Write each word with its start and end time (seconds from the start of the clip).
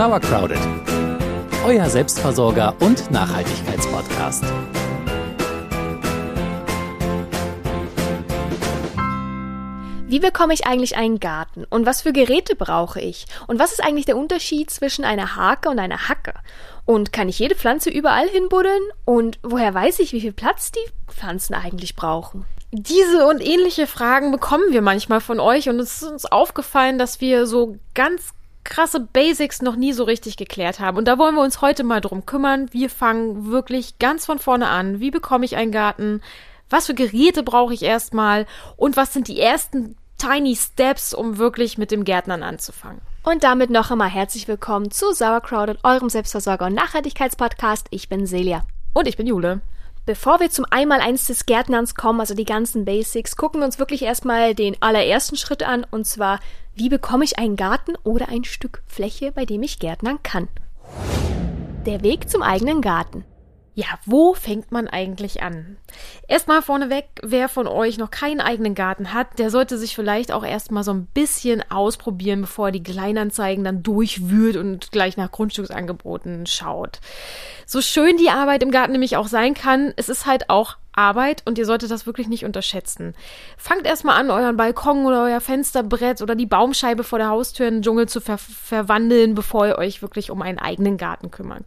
Sauercrowded, 0.00 0.56
euer 1.62 1.84
Selbstversorger 1.90 2.74
und 2.80 3.10
Nachhaltigkeitspodcast. 3.10 4.44
Wie 10.06 10.20
bekomme 10.20 10.54
ich 10.54 10.64
eigentlich 10.66 10.96
einen 10.96 11.20
Garten? 11.20 11.66
Und 11.68 11.84
was 11.84 12.00
für 12.00 12.14
Geräte 12.14 12.56
brauche 12.56 12.98
ich? 12.98 13.26
Und 13.46 13.58
was 13.58 13.72
ist 13.72 13.84
eigentlich 13.84 14.06
der 14.06 14.16
Unterschied 14.16 14.70
zwischen 14.70 15.04
einer 15.04 15.36
Hake 15.36 15.68
und 15.68 15.78
einer 15.78 16.08
Hacke? 16.08 16.32
Und 16.86 17.12
kann 17.12 17.28
ich 17.28 17.38
jede 17.38 17.54
Pflanze 17.54 17.90
überall 17.90 18.26
hinbuddeln? 18.26 18.82
Und 19.04 19.38
woher 19.42 19.74
weiß 19.74 19.98
ich, 19.98 20.14
wie 20.14 20.22
viel 20.22 20.32
Platz 20.32 20.72
die 20.72 21.12
Pflanzen 21.12 21.52
eigentlich 21.52 21.94
brauchen? 21.94 22.46
Diese 22.72 23.26
und 23.26 23.46
ähnliche 23.46 23.86
Fragen 23.86 24.32
bekommen 24.32 24.64
wir 24.70 24.80
manchmal 24.80 25.20
von 25.20 25.40
euch 25.40 25.68
und 25.68 25.78
es 25.78 26.00
ist 26.00 26.10
uns 26.10 26.24
aufgefallen, 26.24 26.98
dass 26.98 27.20
wir 27.20 27.46
so 27.46 27.76
ganz 27.94 28.32
krasse 28.64 29.00
Basics 29.00 29.62
noch 29.62 29.76
nie 29.76 29.92
so 29.92 30.04
richtig 30.04 30.36
geklärt 30.36 30.80
haben. 30.80 30.96
Und 30.96 31.08
da 31.08 31.18
wollen 31.18 31.34
wir 31.34 31.42
uns 31.42 31.60
heute 31.60 31.84
mal 31.84 32.00
drum 32.00 32.26
kümmern. 32.26 32.72
Wir 32.72 32.90
fangen 32.90 33.50
wirklich 33.50 33.98
ganz 33.98 34.26
von 34.26 34.38
vorne 34.38 34.68
an. 34.68 35.00
Wie 35.00 35.10
bekomme 35.10 35.44
ich 35.44 35.56
einen 35.56 35.72
Garten? 35.72 36.20
Was 36.68 36.86
für 36.86 36.94
Geräte 36.94 37.42
brauche 37.42 37.74
ich 37.74 37.82
erstmal? 37.82 38.46
Und 38.76 38.96
was 38.96 39.12
sind 39.12 39.28
die 39.28 39.40
ersten 39.40 39.96
Tiny 40.18 40.54
Steps, 40.54 41.14
um 41.14 41.38
wirklich 41.38 41.78
mit 41.78 41.90
dem 41.90 42.04
Gärtnern 42.04 42.42
anzufangen? 42.42 43.00
Und 43.22 43.44
damit 43.44 43.70
noch 43.70 43.90
einmal 43.90 44.08
herzlich 44.08 44.48
willkommen 44.48 44.90
zu 44.90 45.12
Sauercrowded, 45.12 45.78
eurem 45.82 46.08
Selbstversorger- 46.08 46.66
und 46.66 46.74
Nachhaltigkeitspodcast. 46.74 47.88
Ich 47.90 48.08
bin 48.08 48.26
Celia. 48.26 48.62
Und 48.92 49.08
ich 49.08 49.16
bin 49.16 49.26
Jule. 49.26 49.60
Bevor 50.06 50.40
wir 50.40 50.50
zum 50.50 50.64
Einmaleins 50.70 51.26
des 51.26 51.44
Gärtnerns 51.44 51.94
kommen, 51.94 52.20
also 52.20 52.34
die 52.34 52.46
ganzen 52.46 52.84
Basics, 52.84 53.36
gucken 53.36 53.60
wir 53.60 53.66
uns 53.66 53.78
wirklich 53.78 54.02
erstmal 54.02 54.54
den 54.54 54.76
allerersten 54.80 55.36
Schritt 55.36 55.62
an, 55.62 55.86
und 55.90 56.06
zwar, 56.06 56.40
wie 56.74 56.88
bekomme 56.88 57.24
ich 57.24 57.38
einen 57.38 57.56
Garten 57.56 57.92
oder 58.02 58.28
ein 58.28 58.44
Stück 58.44 58.82
Fläche, 58.86 59.30
bei 59.30 59.44
dem 59.44 59.62
ich 59.62 59.78
gärtnern 59.78 60.22
kann? 60.22 60.48
Der 61.84 62.02
Weg 62.02 62.30
zum 62.30 62.42
eigenen 62.42 62.80
Garten. 62.80 63.24
Ja, 63.74 63.86
wo 64.04 64.34
fängt 64.34 64.72
man 64.72 64.88
eigentlich 64.88 65.42
an? 65.42 65.76
Erstmal 66.26 66.60
vorneweg, 66.60 67.06
wer 67.22 67.48
von 67.48 67.68
euch 67.68 67.98
noch 67.98 68.10
keinen 68.10 68.40
eigenen 68.40 68.74
Garten 68.74 69.14
hat, 69.14 69.38
der 69.38 69.50
sollte 69.50 69.78
sich 69.78 69.94
vielleicht 69.94 70.32
auch 70.32 70.44
erstmal 70.44 70.82
so 70.82 70.92
ein 70.92 71.06
bisschen 71.06 71.62
ausprobieren, 71.70 72.40
bevor 72.40 72.68
er 72.68 72.72
die 72.72 72.82
Kleinanzeigen 72.82 73.62
dann 73.62 73.84
durchwühlt 73.84 74.56
und 74.56 74.90
gleich 74.90 75.16
nach 75.16 75.30
Grundstücksangeboten 75.30 76.46
schaut. 76.46 77.00
So 77.64 77.80
schön 77.80 78.16
die 78.16 78.30
Arbeit 78.30 78.64
im 78.64 78.72
Garten 78.72 78.92
nämlich 78.92 79.16
auch 79.16 79.28
sein 79.28 79.54
kann, 79.54 79.92
es 79.96 80.08
ist 80.08 80.26
halt 80.26 80.50
auch 80.50 80.76
Arbeit 80.92 81.42
und 81.46 81.56
ihr 81.56 81.66
solltet 81.66 81.92
das 81.92 82.06
wirklich 82.06 82.26
nicht 82.26 82.44
unterschätzen. 82.44 83.14
Fangt 83.56 83.86
erstmal 83.86 84.18
an, 84.18 84.30
euren 84.30 84.56
Balkon 84.56 85.06
oder 85.06 85.22
euer 85.22 85.40
Fensterbrett 85.40 86.22
oder 86.22 86.34
die 86.34 86.46
Baumscheibe 86.46 87.04
vor 87.04 87.20
der 87.20 87.28
Haustür 87.28 87.68
in 87.68 87.74
den 87.74 87.82
Dschungel 87.82 88.08
zu 88.08 88.20
ver 88.20 88.38
verwandeln, 88.38 89.36
bevor 89.36 89.68
ihr 89.68 89.78
euch 89.78 90.02
wirklich 90.02 90.32
um 90.32 90.42
einen 90.42 90.58
eigenen 90.58 90.96
Garten 90.96 91.30
kümmert. 91.30 91.64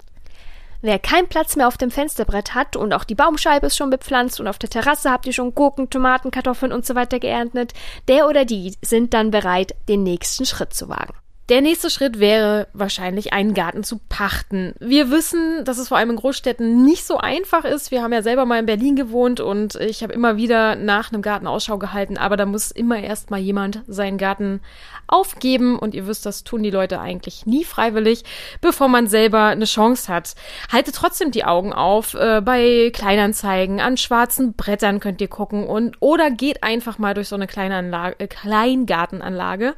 Wer 0.85 0.99
keinen 0.99 1.29
Platz 1.29 1.55
mehr 1.55 1.69
auf 1.69 1.77
dem 1.77 1.91
Fensterbrett 1.91 2.55
hat 2.55 2.75
und 2.75 2.91
auch 2.91 3.05
die 3.05 3.15
Baumscheibe 3.15 3.67
ist 3.67 3.77
schon 3.77 3.89
bepflanzt 3.89 4.41
und 4.41 4.49
auf 4.49 4.59
der 4.59 4.69
Terrasse 4.69 5.11
habt 5.11 5.25
ihr 5.25 5.31
schon 5.31 5.55
Gurken, 5.55 5.89
Tomaten, 5.89 6.29
Kartoffeln 6.29 6.73
und 6.73 6.85
so 6.85 6.93
weiter 6.93 7.19
geerntet, 7.19 7.71
der 8.09 8.27
oder 8.27 8.43
die 8.43 8.75
sind 8.81 9.13
dann 9.13 9.31
bereit, 9.31 9.75
den 9.87 10.03
nächsten 10.03 10.45
Schritt 10.45 10.73
zu 10.73 10.89
wagen. 10.89 11.13
Der 11.49 11.59
nächste 11.59 11.89
Schritt 11.89 12.21
wäre 12.21 12.67
wahrscheinlich 12.71 13.33
einen 13.33 13.53
Garten 13.53 13.83
zu 13.83 13.99
pachten. 14.07 14.75
Wir 14.79 15.11
wissen, 15.11 15.65
dass 15.65 15.77
es 15.77 15.89
vor 15.89 15.97
allem 15.97 16.11
in 16.11 16.15
Großstädten 16.15 16.85
nicht 16.85 17.03
so 17.03 17.17
einfach 17.17 17.65
ist. 17.65 17.91
Wir 17.91 18.01
haben 18.01 18.13
ja 18.13 18.21
selber 18.21 18.45
mal 18.45 18.59
in 18.59 18.65
Berlin 18.65 18.95
gewohnt 18.95 19.41
und 19.41 19.75
ich 19.75 20.03
habe 20.03 20.13
immer 20.13 20.37
wieder 20.37 20.77
nach 20.77 21.11
einem 21.11 21.21
Garten 21.21 21.45
Ausschau 21.45 21.77
gehalten, 21.77 22.17
aber 22.17 22.37
da 22.37 22.45
muss 22.45 22.71
immer 22.71 22.97
erst 22.97 23.29
mal 23.29 23.41
jemand 23.41 23.81
seinen 23.87 24.17
Garten 24.17 24.61
aufgeben 25.05 25.77
und 25.77 25.93
ihr 25.93 26.07
wisst, 26.07 26.25
das 26.25 26.45
tun 26.45 26.63
die 26.63 26.71
Leute 26.71 27.01
eigentlich 27.01 27.45
nie 27.45 27.65
freiwillig, 27.65 28.23
bevor 28.61 28.87
man 28.87 29.07
selber 29.07 29.47
eine 29.47 29.65
Chance 29.65 30.13
hat. 30.13 30.35
Haltet 30.71 30.95
trotzdem 30.95 31.31
die 31.31 31.43
Augen 31.43 31.73
auf 31.73 32.13
äh, 32.13 32.39
bei 32.39 32.89
Kleinanzeigen, 32.93 33.81
an 33.81 33.97
schwarzen 33.97 34.53
Brettern 34.53 35.01
könnt 35.01 35.19
ihr 35.19 35.27
gucken 35.27 35.67
und 35.67 35.97
oder 35.99 36.31
geht 36.31 36.63
einfach 36.63 36.99
mal 36.99 37.13
durch 37.13 37.27
so 37.27 37.35
eine 37.35 37.47
kleine 37.47 37.75
Anlage, 37.75 38.29
Kleingartenanlage 38.29 39.75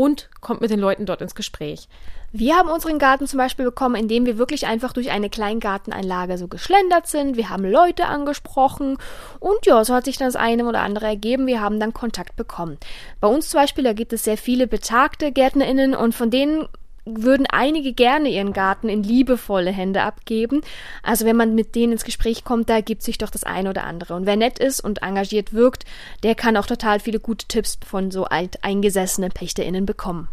und 0.00 0.30
kommt 0.40 0.62
mit 0.62 0.70
den 0.70 0.80
Leuten 0.80 1.04
dort 1.04 1.20
ins 1.20 1.34
Gespräch. 1.34 1.86
Wir 2.32 2.56
haben 2.56 2.70
unseren 2.70 2.98
Garten 2.98 3.26
zum 3.26 3.36
Beispiel 3.36 3.66
bekommen, 3.66 3.96
indem 3.96 4.24
wir 4.24 4.38
wirklich 4.38 4.66
einfach 4.66 4.94
durch 4.94 5.10
eine 5.10 5.28
Kleingartenanlage 5.28 6.38
so 6.38 6.48
geschlendert 6.48 7.06
sind. 7.06 7.36
Wir 7.36 7.50
haben 7.50 7.70
Leute 7.70 8.06
angesprochen 8.06 8.96
und 9.40 9.66
ja, 9.66 9.84
so 9.84 9.92
hat 9.92 10.06
sich 10.06 10.16
dann 10.16 10.28
das 10.28 10.36
eine 10.36 10.64
oder 10.64 10.80
andere 10.80 11.04
ergeben. 11.04 11.46
Wir 11.46 11.60
haben 11.60 11.78
dann 11.78 11.92
Kontakt 11.92 12.36
bekommen. 12.36 12.78
Bei 13.20 13.28
uns 13.28 13.50
zum 13.50 13.60
Beispiel, 13.60 13.84
da 13.84 13.92
gibt 13.92 14.14
es 14.14 14.24
sehr 14.24 14.38
viele 14.38 14.66
betagte 14.66 15.32
GärtnerInnen 15.32 15.94
und 15.94 16.14
von 16.14 16.30
denen 16.30 16.66
würden 17.16 17.46
einige 17.46 17.92
gerne 17.92 18.28
ihren 18.28 18.52
Garten 18.52 18.88
in 18.88 19.02
liebevolle 19.02 19.70
Hände 19.70 20.02
abgeben. 20.02 20.62
Also 21.02 21.24
wenn 21.24 21.36
man 21.36 21.54
mit 21.54 21.74
denen 21.74 21.92
ins 21.92 22.04
Gespräch 22.04 22.44
kommt, 22.44 22.68
da 22.68 22.80
gibt 22.80 23.02
sich 23.02 23.18
doch 23.18 23.30
das 23.30 23.44
eine 23.44 23.70
oder 23.70 23.84
andere. 23.84 24.14
Und 24.14 24.26
wer 24.26 24.36
nett 24.36 24.58
ist 24.58 24.80
und 24.80 25.02
engagiert 25.02 25.52
wirkt, 25.52 25.84
der 26.22 26.34
kann 26.34 26.56
auch 26.56 26.66
total 26.66 27.00
viele 27.00 27.20
gute 27.20 27.46
Tipps 27.46 27.78
von 27.86 28.10
so 28.10 28.24
alteingesessenen 28.24 29.30
PächterInnen 29.30 29.86
bekommen. 29.86 30.28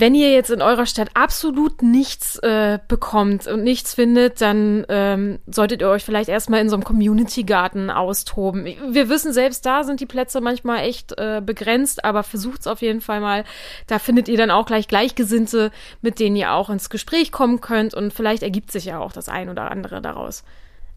Wenn 0.00 0.14
ihr 0.14 0.32
jetzt 0.32 0.48
in 0.48 0.62
eurer 0.62 0.86
Stadt 0.86 1.10
absolut 1.12 1.82
nichts 1.82 2.38
äh, 2.38 2.78
bekommt 2.88 3.46
und 3.46 3.62
nichts 3.62 3.92
findet, 3.92 4.40
dann 4.40 4.86
ähm, 4.88 5.40
solltet 5.46 5.82
ihr 5.82 5.90
euch 5.90 6.04
vielleicht 6.04 6.30
erstmal 6.30 6.62
in 6.62 6.70
so 6.70 6.76
einem 6.76 6.84
Community-Garten 6.84 7.90
austoben. 7.90 8.64
Wir 8.64 9.10
wissen, 9.10 9.34
selbst 9.34 9.66
da 9.66 9.84
sind 9.84 10.00
die 10.00 10.06
Plätze 10.06 10.40
manchmal 10.40 10.84
echt 10.84 11.12
äh, 11.18 11.42
begrenzt, 11.44 12.02
aber 12.02 12.22
versucht's 12.22 12.66
auf 12.66 12.80
jeden 12.80 13.02
Fall 13.02 13.20
mal. 13.20 13.44
Da 13.88 13.98
findet 13.98 14.28
ihr 14.28 14.38
dann 14.38 14.50
auch 14.50 14.64
gleich 14.64 14.88
Gleichgesinnte, 14.88 15.70
mit 16.00 16.18
denen 16.18 16.36
ihr 16.36 16.54
auch 16.54 16.70
ins 16.70 16.88
Gespräch 16.88 17.30
kommen 17.30 17.60
könnt 17.60 17.92
und 17.92 18.14
vielleicht 18.14 18.42
ergibt 18.42 18.72
sich 18.72 18.86
ja 18.86 19.00
auch 19.00 19.12
das 19.12 19.28
ein 19.28 19.50
oder 19.50 19.70
andere 19.70 20.00
daraus. 20.00 20.44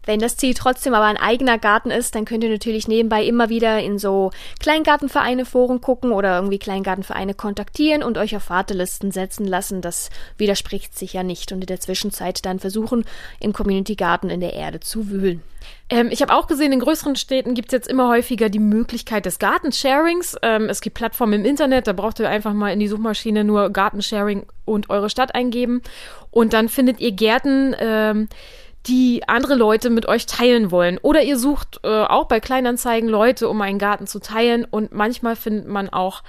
Wenn 0.06 0.20
das 0.20 0.36
Ziel 0.36 0.54
trotzdem 0.54 0.94
aber 0.94 1.06
ein 1.06 1.16
eigener 1.16 1.58
Garten 1.58 1.90
ist, 1.90 2.14
dann 2.14 2.24
könnt 2.24 2.44
ihr 2.44 2.50
natürlich 2.50 2.88
nebenbei 2.88 3.24
immer 3.24 3.48
wieder 3.48 3.80
in 3.80 3.98
so 3.98 4.30
Kleingartenvereine 4.60 5.44
Foren 5.44 5.80
gucken 5.80 6.12
oder 6.12 6.36
irgendwie 6.36 6.58
Kleingartenvereine 6.58 7.34
kontaktieren 7.34 8.02
und 8.02 8.18
euch 8.18 8.36
auf 8.36 8.50
Wartelisten 8.50 9.10
setzen 9.10 9.46
lassen. 9.46 9.80
Das 9.80 10.10
widerspricht 10.36 10.96
sich 10.96 11.12
ja 11.12 11.22
nicht 11.22 11.52
und 11.52 11.60
in 11.60 11.66
der 11.66 11.80
Zwischenzeit 11.80 12.44
dann 12.44 12.58
versuchen, 12.58 13.04
im 13.40 13.52
Community 13.52 13.94
Garten 13.94 14.30
in 14.30 14.40
der 14.40 14.54
Erde 14.54 14.80
zu 14.80 15.08
wühlen. 15.10 15.42
Ähm, 15.88 16.08
ich 16.10 16.22
habe 16.22 16.34
auch 16.34 16.46
gesehen, 16.46 16.72
in 16.72 16.80
größeren 16.80 17.16
Städten 17.16 17.54
gibt 17.54 17.68
es 17.68 17.72
jetzt 17.72 17.88
immer 17.88 18.08
häufiger 18.08 18.48
die 18.48 18.58
Möglichkeit 18.58 19.26
des 19.26 19.38
Gartensharings. 19.38 20.36
Ähm, 20.42 20.68
es 20.68 20.80
gibt 20.80 20.96
Plattformen 20.96 21.40
im 21.40 21.44
Internet, 21.44 21.86
da 21.86 21.92
braucht 21.92 22.20
ihr 22.20 22.28
einfach 22.28 22.52
mal 22.52 22.72
in 22.72 22.80
die 22.80 22.88
Suchmaschine 22.88 23.44
nur 23.44 23.70
Gartensharing 23.70 24.46
und 24.64 24.90
eure 24.90 25.10
Stadt 25.10 25.34
eingeben 25.34 25.82
und 26.30 26.52
dann 26.52 26.68
findet 26.68 27.00
ihr 27.00 27.12
Gärten. 27.12 27.74
Ähm, 27.78 28.28
die 28.86 29.22
andere 29.26 29.54
Leute 29.54 29.90
mit 29.90 30.06
euch 30.06 30.26
teilen 30.26 30.70
wollen. 30.70 30.98
Oder 30.98 31.22
ihr 31.22 31.38
sucht 31.38 31.80
äh, 31.84 31.88
auch 31.88 32.24
bei 32.24 32.40
Kleinanzeigen 32.40 33.08
Leute, 33.08 33.48
um 33.48 33.60
einen 33.60 33.78
Garten 33.78 34.06
zu 34.06 34.20
teilen. 34.20 34.64
Und 34.64 34.92
manchmal 34.92 35.36
findet 35.36 35.66
man 35.66 35.88
auch, 35.88 36.22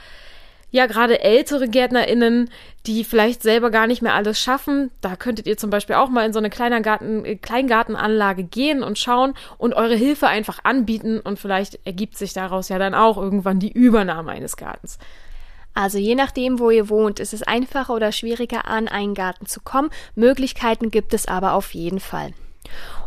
ja, 0.72 0.88
gerade 0.88 1.22
ältere 1.22 1.70
GärtnerInnen, 1.70 2.50
die 2.86 3.04
vielleicht 3.04 3.44
selber 3.44 3.72
gar 3.72 3.88
nicht 3.88 4.02
mehr 4.02 4.14
alles 4.14 4.40
schaffen. 4.40 4.92
Da 5.00 5.16
könntet 5.16 5.48
ihr 5.48 5.58
zum 5.58 5.70
Beispiel 5.70 5.96
auch 5.96 6.10
mal 6.10 6.26
in 6.26 6.34
so 6.34 6.40
eine 6.40 6.50
Kleingarten, 6.50 7.26
äh, 7.26 7.36
Kleingartenanlage 7.36 8.44
gehen 8.44 8.84
und 8.84 9.00
schauen 9.00 9.34
und 9.58 9.74
eure 9.74 9.96
Hilfe 9.96 10.28
einfach 10.28 10.60
anbieten. 10.64 11.20
Und 11.20 11.40
vielleicht 11.40 11.80
ergibt 11.86 12.18
sich 12.18 12.34
daraus 12.34 12.70
ja 12.70 12.80
dann 12.80 12.94
auch 12.94 13.18
irgendwann 13.18 13.60
die 13.60 13.72
Übernahme 13.72 14.32
eines 14.32 14.56
Gartens. 14.56 14.98
Also 15.74 15.98
je 15.98 16.16
nachdem, 16.16 16.60
wo 16.60 16.70
ihr 16.70 16.88
wohnt, 16.88 17.20
ist 17.20 17.34
es 17.34 17.44
einfacher 17.44 17.94
oder 17.94 18.14
schwieriger, 18.14 18.66
an 18.66 18.88
einen 18.88 19.14
Garten 19.14 19.46
zu 19.46 19.60
kommen. 19.60 19.90
Möglichkeiten 20.16 20.90
gibt 20.90 21.14
es 21.14 21.28
aber 21.28 21.54
auf 21.54 21.74
jeden 21.74 22.00
Fall. 22.00 22.34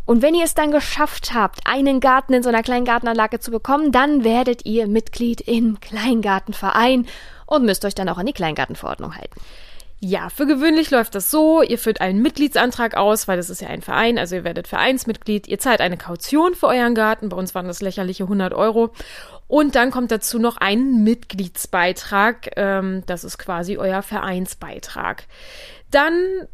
Und 0.05 0.23
wenn 0.23 0.35
ihr 0.35 0.45
es 0.45 0.55
dann 0.55 0.71
geschafft 0.71 1.35
habt, 1.35 1.61
einen 1.67 2.01
Garten 2.01 2.33
in 2.33 2.43
so 2.43 2.49
einer 2.49 2.63
kleinen 2.63 2.87
Gartenanlage 2.87 3.41
zu 3.41 3.51
bekommen, 3.51 3.93
dann 3.93 4.25
werdet 4.25 4.65
ihr 4.65 4.87
Mitglied 4.87 5.43
im 5.43 5.81
Kleingartenverein 5.81 7.07
und 7.45 7.65
müsst 7.65 7.85
euch 7.85 7.95
dann 7.95 8.09
auch 8.09 8.19
an 8.19 8.27
die 8.27 8.33
Kleingartenverordnung 8.33 9.17
halten. 9.17 9.39
Ja, 10.01 10.29
für 10.29 10.47
gewöhnlich 10.47 10.93
läuft 10.93 11.17
das 11.17 11.29
so, 11.29 11.61
ihr 11.61 11.77
führt 11.77 12.01
einen 12.01 12.23
Mitgliedsantrag 12.23 12.97
aus, 12.97 13.27
weil 13.27 13.37
das 13.37 13.51
ist 13.51 13.61
ja 13.61 13.69
ein 13.69 13.83
Verein, 13.83 14.17
also 14.17 14.37
ihr 14.37 14.45
werdet 14.45 14.69
Vereinsmitglied, 14.69 15.49
ihr 15.49 15.59
zahlt 15.59 15.81
eine 15.81 15.97
Kaution 15.97 16.55
für 16.55 16.69
euren 16.69 16.95
Garten, 16.95 17.31
bei 17.31 17.37
uns 17.37 17.53
waren 17.57 17.67
das 17.67 17.83
lächerliche 17.83 18.23
100 18.23 18.55
Euro. 18.55 18.93
Und 19.49 19.75
dann 19.75 19.91
kommt 19.91 20.13
dazu 20.13 20.39
noch 20.39 20.57
ein 20.59 21.03
Mitgliedsbeitrag, 21.03 22.51
ähm, 22.57 23.03
das 23.07 23.25
ist 23.25 23.39
quasi 23.39 23.77
euer 23.77 24.03
Vereinsbeitrag. 24.03 25.25
Dann 25.91 26.47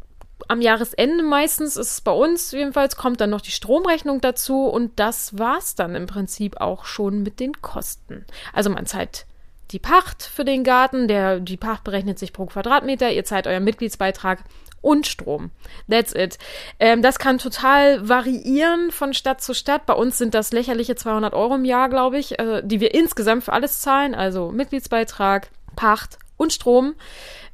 am 0.47 0.61
Jahresende 0.61 1.23
meistens 1.23 1.77
ist 1.77 1.91
es 1.91 2.01
bei 2.01 2.11
uns 2.11 2.51
jedenfalls, 2.51 2.95
kommt 2.95 3.21
dann 3.21 3.29
noch 3.29 3.41
die 3.41 3.51
Stromrechnung 3.51 4.21
dazu 4.21 4.65
und 4.65 4.99
das 4.99 5.37
war's 5.37 5.75
dann 5.75 5.95
im 5.95 6.07
Prinzip 6.07 6.57
auch 6.57 6.85
schon 6.85 7.23
mit 7.23 7.39
den 7.39 7.61
Kosten. 7.61 8.25
Also 8.53 8.69
man 8.69 8.85
zahlt 8.85 9.25
die 9.71 9.79
Pacht 9.79 10.23
für 10.23 10.45
den 10.45 10.63
Garten, 10.63 11.07
der, 11.07 11.39
die 11.39 11.57
Pacht 11.57 11.83
berechnet 11.83 12.19
sich 12.19 12.33
pro 12.33 12.45
Quadratmeter, 12.45 13.11
ihr 13.11 13.25
zahlt 13.25 13.47
euren 13.47 13.63
Mitgliedsbeitrag 13.63 14.43
und 14.81 15.07
Strom. 15.07 15.49
That's 15.89 16.13
it. 16.13 16.37
Ähm, 16.79 17.01
das 17.01 17.17
kann 17.17 17.39
total 17.39 18.07
variieren 18.07 18.91
von 18.91 19.15
Stadt 19.15 19.41
zu 19.41 19.55
Stadt. 19.55 19.87
Bei 19.87 19.93
uns 19.93 20.19
sind 20.19 20.35
das 20.35 20.53
lächerliche 20.53 20.95
200 20.95 21.33
Euro 21.33 21.55
im 21.55 21.65
Jahr, 21.65 21.89
glaube 21.89 22.19
ich, 22.19 22.37
äh, 22.37 22.61
die 22.63 22.79
wir 22.79 22.93
insgesamt 22.93 23.43
für 23.43 23.53
alles 23.53 23.79
zahlen. 23.79 24.13
Also 24.13 24.51
Mitgliedsbeitrag, 24.51 25.49
Pacht 25.75 26.19
und 26.37 26.53
Strom. 26.53 26.93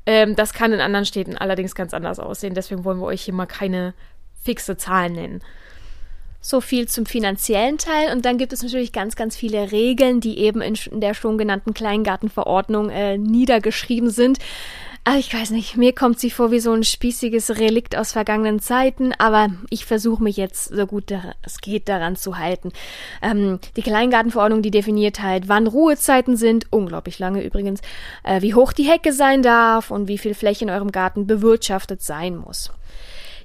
Ähm, 0.06 0.36
das 0.36 0.53
kann 0.53 0.74
in 0.74 0.80
anderen 0.80 1.06
Städten 1.06 1.38
allerdings 1.38 1.75
ganz 1.75 1.94
anders 1.94 2.19
aussehen. 2.19 2.53
Deswegen 2.53 2.83
wollen 2.83 3.00
wir 3.00 3.06
euch 3.06 3.21
hier 3.21 3.33
mal 3.33 3.45
keine 3.45 3.94
fixe 4.44 4.77
Zahlen 4.77 5.13
nennen. 5.13 5.42
So 6.44 6.59
viel 6.59 6.88
zum 6.88 7.06
finanziellen 7.06 7.77
Teil. 7.77 8.12
Und 8.12 8.25
dann 8.25 8.39
gibt 8.39 8.51
es 8.51 8.63
natürlich 8.63 8.94
ganz, 8.94 9.15
ganz 9.15 9.36
viele 9.36 9.71
Regeln, 9.71 10.21
die 10.21 10.39
eben 10.39 10.62
in 10.62 10.75
der 11.00 11.13
schon 11.13 11.38
genannten 11.38 11.74
Kleingartenverordnung 11.74 12.89
äh, 12.89 13.18
niedergeschrieben 13.18 14.09
sind. 14.09 14.39
Ach, 15.03 15.15
ich 15.15 15.33
weiß 15.33 15.50
nicht, 15.50 15.77
mir 15.77 15.95
kommt 15.95 16.19
sie 16.19 16.30
vor 16.30 16.51
wie 16.51 16.59
so 16.59 16.71
ein 16.74 16.83
spießiges 16.83 17.57
Relikt 17.57 17.98
aus 17.98 18.12
vergangenen 18.12 18.59
Zeiten, 18.59 19.13
aber 19.18 19.50
ich 19.71 19.86
versuche 19.86 20.21
mich 20.21 20.38
jetzt 20.38 20.65
so 20.65 20.86
gut 20.86 21.06
es 21.42 21.59
geht 21.59 21.89
daran 21.89 22.15
zu 22.15 22.38
halten. 22.38 22.71
Ähm, 23.24 23.57
die 23.75 23.81
Kleingartenverordnung, 23.81 24.62
die 24.62 24.69
definiert 24.69 25.19
halt, 25.24 25.50
wann 25.50 25.65
Ruhezeiten 25.65 26.38
sind, 26.38 26.68
unglaublich 26.69 27.18
lange 27.18 27.44
übrigens, 27.44 27.81
äh, 28.24 28.44
wie 28.44 28.53
hoch 28.53 28.74
die 28.74 28.88
Hecke 28.88 29.12
sein 29.12 29.42
darf 29.42 29.89
und 29.89 30.07
wie 30.07 30.19
viel 30.19 30.36
Fläche 30.36 30.65
in 30.65 30.69
eurem 30.69 30.92
Garten 30.92 31.25
bewirtschaftet 31.25 32.04
sein 32.04 32.38
muss. 32.38 32.71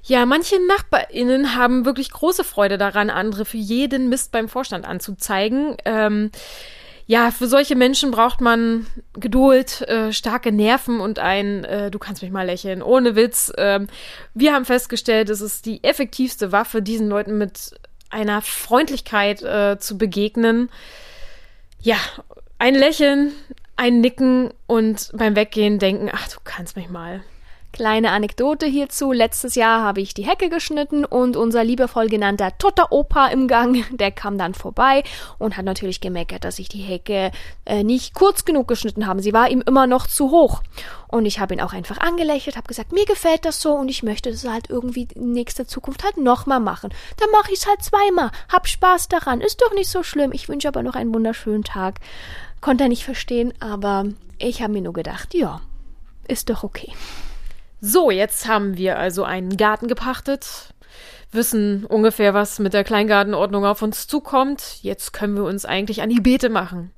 Ja, 0.03 0.27
manche 0.27 0.55
NachbarInnen 0.67 1.55
haben 1.55 1.85
wirklich 1.85 2.11
große 2.11 2.43
Freude 2.43 2.77
daran, 2.77 3.09
andere 3.09 3.45
für 3.45 3.57
jeden 3.57 4.09
Mist 4.09 4.31
beim 4.31 4.47
Vorstand 4.47 4.85
anzuzeigen. 4.85 5.75
Ähm, 5.85 6.29
ja, 7.07 7.31
für 7.31 7.47
solche 7.47 7.75
Menschen 7.75 8.11
braucht 8.11 8.41
man 8.41 8.85
Geduld, 9.13 9.81
äh, 9.87 10.11
starke 10.11 10.51
Nerven 10.51 10.99
und 10.99 11.19
ein, 11.19 11.63
äh, 11.63 11.89
du 11.89 11.99
kannst 11.99 12.21
mich 12.21 12.31
mal 12.31 12.45
lächeln, 12.45 12.81
ohne 12.81 13.15
Witz. 13.15 13.51
Ähm, 13.57 13.87
wir 14.33 14.53
haben 14.53 14.65
festgestellt, 14.65 15.29
es 15.29 15.39
ist 15.39 15.65
die 15.65 15.85
effektivste 15.85 16.51
Waffe, 16.51 16.81
diesen 16.81 17.07
Leuten 17.07 17.37
mit 17.37 17.71
einer 18.09 18.41
Freundlichkeit 18.41 19.41
äh, 19.41 19.79
zu 19.79 19.97
begegnen. 19.97 20.69
Ja, 21.81 21.97
ein 22.59 22.75
Lächeln, 22.75 23.31
ein 23.77 24.01
Nicken 24.01 24.53
und 24.65 25.09
beim 25.13 25.37
Weggehen 25.37 25.79
denken, 25.79 26.09
ach, 26.11 26.27
du 26.27 26.37
kannst 26.43 26.75
mich 26.75 26.89
mal. 26.89 27.23
Kleine 27.77 28.09
Anekdote 28.09 28.65
hierzu. 28.65 29.11
Letztes 29.11 29.53
Jahr 29.53 29.83
habe 29.83 30.01
ich 30.01 30.15
die 30.15 30.25
Hecke 30.25 30.49
geschnitten 30.49 31.05
und 31.05 31.37
unser 31.37 31.63
liebevoll 31.63 32.09
genannter 32.09 32.57
Totter 32.57 32.91
Opa 32.91 33.27
im 33.27 33.47
Gang, 33.47 33.85
der 33.95 34.09
kam 34.09 34.39
dann 34.39 34.55
vorbei 34.55 35.03
und 35.37 35.57
hat 35.57 35.65
natürlich 35.65 36.01
gemeckert, 36.01 36.43
dass 36.43 36.57
ich 36.57 36.69
die 36.69 36.81
Hecke 36.81 37.29
äh, 37.65 37.83
nicht 37.83 38.15
kurz 38.15 38.45
genug 38.45 38.67
geschnitten 38.67 39.05
habe. 39.05 39.21
Sie 39.21 39.31
war 39.31 39.47
ihm 39.51 39.61
immer 39.61 39.85
noch 39.85 40.07
zu 40.07 40.31
hoch. 40.31 40.63
Und 41.07 41.27
ich 41.27 41.39
habe 41.39 41.53
ihn 41.53 41.61
auch 41.61 41.71
einfach 41.71 41.99
angelächelt, 41.99 42.57
habe 42.57 42.67
gesagt, 42.67 42.93
mir 42.93 43.05
gefällt 43.05 43.45
das 43.45 43.61
so 43.61 43.75
und 43.75 43.89
ich 43.89 44.01
möchte 44.01 44.31
das 44.31 44.43
halt 44.43 44.71
irgendwie 44.71 45.07
in 45.13 45.33
nächster 45.33 45.67
Zukunft 45.67 46.03
halt 46.03 46.17
nochmal 46.17 46.59
machen. 46.59 46.89
Dann 47.17 47.29
mache 47.29 47.51
ich 47.51 47.59
es 47.59 47.67
halt 47.67 47.83
zweimal. 47.83 48.31
Hab 48.51 48.67
Spaß 48.67 49.07
daran. 49.07 49.39
Ist 49.39 49.61
doch 49.61 49.75
nicht 49.75 49.91
so 49.91 50.01
schlimm. 50.01 50.31
Ich 50.33 50.49
wünsche 50.49 50.67
aber 50.67 50.81
noch 50.81 50.95
einen 50.95 51.13
wunderschönen 51.13 51.63
Tag. 51.63 51.99
Konnte 52.59 52.85
er 52.85 52.89
nicht 52.89 53.05
verstehen, 53.05 53.53
aber 53.59 54.05
ich 54.39 54.63
habe 54.63 54.73
mir 54.73 54.81
nur 54.81 54.93
gedacht, 54.93 55.35
ja, 55.35 55.61
ist 56.27 56.49
doch 56.49 56.63
okay. 56.63 56.91
So, 57.79 58.09
jetzt 58.09 58.47
haben 58.47 58.75
wir 58.75 58.97
also 58.97 59.23
einen 59.23 59.55
Garten 59.55 59.87
gepachtet, 59.87 60.73
wissen 61.31 61.85
ungefähr, 61.85 62.33
was 62.33 62.57
mit 62.57 62.73
der 62.73 62.83
Kleingartenordnung 62.83 63.65
auf 63.65 63.83
uns 63.83 64.07
zukommt. 64.07 64.79
Jetzt 64.81 65.13
können 65.13 65.35
wir 65.35 65.43
uns 65.43 65.63
eigentlich 65.63 66.01
an 66.01 66.09
die 66.09 66.19
Beete 66.19 66.49
machen. 66.49 66.91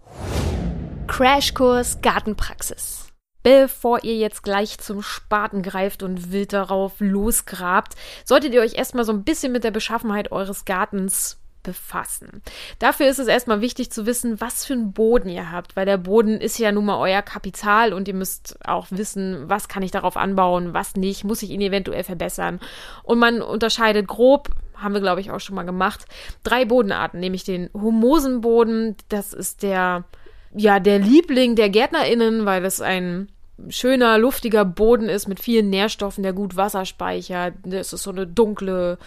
Crashkurs 1.07 1.99
Gartenpraxis. 2.01 3.11
Bevor 3.43 4.05
ihr 4.05 4.15
jetzt 4.15 4.43
gleich 4.43 4.77
zum 4.77 5.01
Spaten 5.01 5.63
greift 5.63 6.01
und 6.01 6.31
wild 6.31 6.53
darauf 6.53 6.93
losgrabt, 6.99 7.95
solltet 8.23 8.53
ihr 8.53 8.61
euch 8.61 8.75
erstmal 8.75 9.03
so 9.03 9.11
ein 9.11 9.25
bisschen 9.25 9.51
mit 9.51 9.65
der 9.65 9.71
Beschaffenheit 9.71 10.31
eures 10.31 10.63
Gartens 10.63 11.38
befassen. 11.63 12.41
Dafür 12.79 13.07
ist 13.07 13.19
es 13.19 13.27
erstmal 13.27 13.61
wichtig 13.61 13.91
zu 13.91 14.05
wissen, 14.05 14.39
was 14.41 14.65
für 14.65 14.73
einen 14.73 14.93
Boden 14.93 15.29
ihr 15.29 15.51
habt, 15.51 15.75
weil 15.75 15.85
der 15.85 15.97
Boden 15.97 16.39
ist 16.39 16.57
ja 16.57 16.71
nun 16.71 16.85
mal 16.85 16.97
euer 16.97 17.21
Kapital 17.21 17.93
und 17.93 18.07
ihr 18.07 18.13
müsst 18.13 18.57
auch 18.65 18.87
wissen, 18.89 19.43
was 19.47 19.67
kann 19.67 19.83
ich 19.83 19.91
darauf 19.91 20.17
anbauen, 20.17 20.73
was 20.73 20.95
nicht, 20.95 21.23
muss 21.23 21.43
ich 21.43 21.49
ihn 21.49 21.61
eventuell 21.61 22.03
verbessern. 22.03 22.59
Und 23.03 23.19
man 23.19 23.41
unterscheidet 23.41 24.07
grob, 24.07 24.49
haben 24.75 24.93
wir 24.93 25.01
glaube 25.01 25.21
ich 25.21 25.31
auch 25.31 25.39
schon 25.39 25.55
mal 25.55 25.63
gemacht, 25.63 26.05
drei 26.43 26.65
Bodenarten, 26.65 27.19
nämlich 27.19 27.43
den 27.43 27.69
Humosenboden, 27.73 28.95
das 29.09 29.33
ist 29.33 29.63
der 29.63 30.05
ja, 30.53 30.79
der 30.79 30.99
Liebling 30.99 31.55
der 31.55 31.69
Gärtnerinnen, 31.69 32.45
weil 32.45 32.65
es 32.65 32.81
ein 32.81 33.29
schöner, 33.69 34.17
luftiger 34.17 34.65
Boden 34.65 35.09
ist 35.09 35.27
mit 35.27 35.39
vielen 35.39 35.69
Nährstoffen, 35.69 36.23
der 36.23 36.33
gut 36.33 36.55
Wasser 36.55 36.85
speichert. 36.85 37.55
Das 37.63 37.93
ist 37.93 38.03
so 38.03 38.11
eine 38.11 38.25
dunkle, 38.25 38.97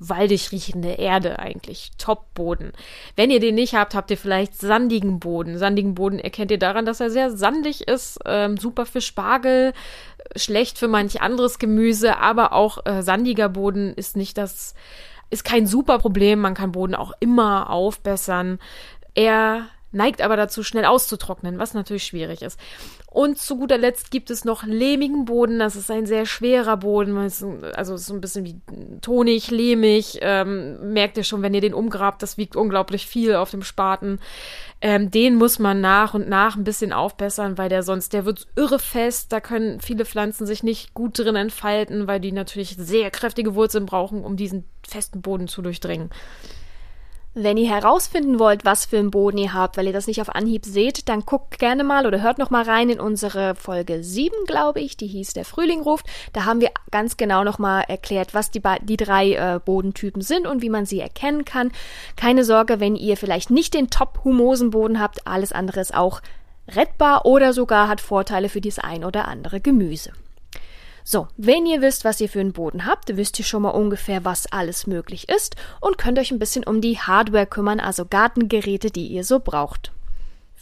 waldig 0.00 0.50
riechende 0.50 0.92
Erde 0.92 1.38
eigentlich. 1.38 1.92
Top-Boden. 1.98 2.72
Wenn 3.14 3.30
ihr 3.30 3.38
den 3.38 3.54
nicht 3.54 3.74
habt, 3.74 3.94
habt 3.94 4.10
ihr 4.10 4.16
vielleicht 4.16 4.58
sandigen 4.58 5.20
Boden. 5.20 5.58
Sandigen 5.58 5.94
Boden 5.94 6.18
erkennt 6.18 6.50
ihr 6.50 6.58
daran, 6.58 6.86
dass 6.86 7.00
er 7.00 7.10
sehr 7.10 7.30
sandig 7.30 7.86
ist. 7.86 8.18
Ähm, 8.24 8.56
super 8.56 8.86
für 8.86 9.02
Spargel, 9.02 9.74
schlecht 10.34 10.78
für 10.78 10.88
manch 10.88 11.20
anderes 11.20 11.58
Gemüse, 11.58 12.16
aber 12.18 12.54
auch 12.54 12.84
äh, 12.86 13.02
sandiger 13.02 13.50
Boden 13.50 13.92
ist 13.94 14.16
nicht 14.16 14.38
das, 14.38 14.74
ist 15.28 15.44
kein 15.44 15.66
super 15.66 15.98
Problem. 15.98 16.40
Man 16.40 16.54
kann 16.54 16.72
Boden 16.72 16.94
auch 16.94 17.12
immer 17.20 17.70
aufbessern. 17.70 18.58
Er 19.14 19.66
neigt 19.92 20.22
aber 20.22 20.36
dazu, 20.36 20.62
schnell 20.62 20.84
auszutrocknen, 20.84 21.58
was 21.58 21.74
natürlich 21.74 22.04
schwierig 22.04 22.42
ist. 22.42 22.58
Und 23.06 23.38
zu 23.38 23.56
guter 23.56 23.76
Letzt 23.76 24.10
gibt 24.10 24.30
es 24.30 24.44
noch 24.44 24.62
lehmigen 24.62 25.24
Boden. 25.24 25.58
Das 25.58 25.74
ist 25.74 25.90
ein 25.90 26.06
sehr 26.06 26.26
schwerer 26.26 26.76
Boden, 26.76 27.16
also 27.16 27.96
so 27.96 28.14
ein 28.14 28.20
bisschen 28.20 28.44
wie 28.44 28.60
tonig, 29.00 29.50
lehmig. 29.50 30.18
Ähm, 30.22 30.92
merkt 30.92 31.16
ihr 31.16 31.24
schon, 31.24 31.42
wenn 31.42 31.54
ihr 31.54 31.60
den 31.60 31.74
umgrabt, 31.74 32.22
das 32.22 32.38
wiegt 32.38 32.54
unglaublich 32.54 33.06
viel 33.06 33.34
auf 33.34 33.50
dem 33.50 33.62
Spaten. 33.62 34.20
Ähm, 34.80 35.10
den 35.10 35.34
muss 35.34 35.58
man 35.58 35.80
nach 35.80 36.14
und 36.14 36.28
nach 36.28 36.56
ein 36.56 36.64
bisschen 36.64 36.92
aufbessern, 36.92 37.58
weil 37.58 37.68
der 37.68 37.82
sonst, 37.82 38.12
der 38.12 38.24
wird 38.24 38.46
irre 38.54 38.78
fest. 38.78 39.32
Da 39.32 39.40
können 39.40 39.80
viele 39.80 40.04
Pflanzen 40.04 40.46
sich 40.46 40.62
nicht 40.62 40.94
gut 40.94 41.18
drin 41.18 41.36
entfalten, 41.36 42.06
weil 42.06 42.20
die 42.20 42.32
natürlich 42.32 42.76
sehr 42.78 43.10
kräftige 43.10 43.56
Wurzeln 43.56 43.86
brauchen, 43.86 44.24
um 44.24 44.36
diesen 44.36 44.64
festen 44.86 45.20
Boden 45.20 45.48
zu 45.48 45.62
durchdringen. 45.62 46.10
Wenn 47.34 47.56
ihr 47.56 47.70
herausfinden 47.70 48.40
wollt, 48.40 48.64
was 48.64 48.86
für 48.86 48.98
einen 48.98 49.12
Boden 49.12 49.38
ihr 49.38 49.54
habt, 49.54 49.76
weil 49.76 49.86
ihr 49.86 49.92
das 49.92 50.08
nicht 50.08 50.20
auf 50.20 50.34
Anhieb 50.34 50.66
seht, 50.66 51.08
dann 51.08 51.20
guckt 51.20 51.60
gerne 51.60 51.84
mal 51.84 52.04
oder 52.04 52.20
hört 52.20 52.38
noch 52.38 52.50
mal 52.50 52.64
rein 52.64 52.90
in 52.90 52.98
unsere 52.98 53.54
Folge 53.54 54.02
7, 54.02 54.34
glaube 54.48 54.80
ich, 54.80 54.96
die 54.96 55.06
hieß 55.06 55.32
Der 55.34 55.44
Frühling 55.44 55.80
ruft. 55.80 56.06
Da 56.32 56.44
haben 56.44 56.60
wir 56.60 56.72
ganz 56.90 57.16
genau 57.16 57.44
noch 57.44 57.60
mal 57.60 57.82
erklärt, 57.82 58.34
was 58.34 58.50
die, 58.50 58.60
die 58.82 58.96
drei 58.96 59.34
äh, 59.34 59.60
Bodentypen 59.64 60.22
sind 60.22 60.48
und 60.48 60.60
wie 60.60 60.70
man 60.70 60.86
sie 60.86 60.98
erkennen 60.98 61.44
kann. 61.44 61.70
Keine 62.16 62.42
Sorge, 62.42 62.80
wenn 62.80 62.96
ihr 62.96 63.16
vielleicht 63.16 63.50
nicht 63.50 63.74
den 63.74 63.90
Top-Humosenboden 63.90 64.98
habt, 64.98 65.28
alles 65.28 65.52
andere 65.52 65.78
ist 65.78 65.94
auch 65.94 66.22
rettbar 66.66 67.26
oder 67.26 67.52
sogar 67.52 67.86
hat 67.86 68.00
Vorteile 68.00 68.48
für 68.48 68.60
das 68.60 68.80
ein 68.80 69.04
oder 69.04 69.28
andere 69.28 69.60
Gemüse. 69.60 70.10
So, 71.04 71.28
wenn 71.36 71.66
ihr 71.66 71.80
wisst, 71.82 72.04
was 72.04 72.20
ihr 72.20 72.28
für 72.28 72.40
einen 72.40 72.52
Boden 72.52 72.86
habt, 72.86 73.16
wisst 73.16 73.38
ihr 73.38 73.44
schon 73.44 73.62
mal 73.62 73.70
ungefähr, 73.70 74.24
was 74.24 74.50
alles 74.52 74.86
möglich 74.86 75.28
ist 75.28 75.56
und 75.80 75.98
könnt 75.98 76.18
euch 76.18 76.30
ein 76.30 76.38
bisschen 76.38 76.64
um 76.64 76.80
die 76.80 76.98
Hardware 76.98 77.46
kümmern, 77.46 77.80
also 77.80 78.04
Gartengeräte, 78.04 78.90
die 78.90 79.06
ihr 79.08 79.24
so 79.24 79.40
braucht. 79.40 79.92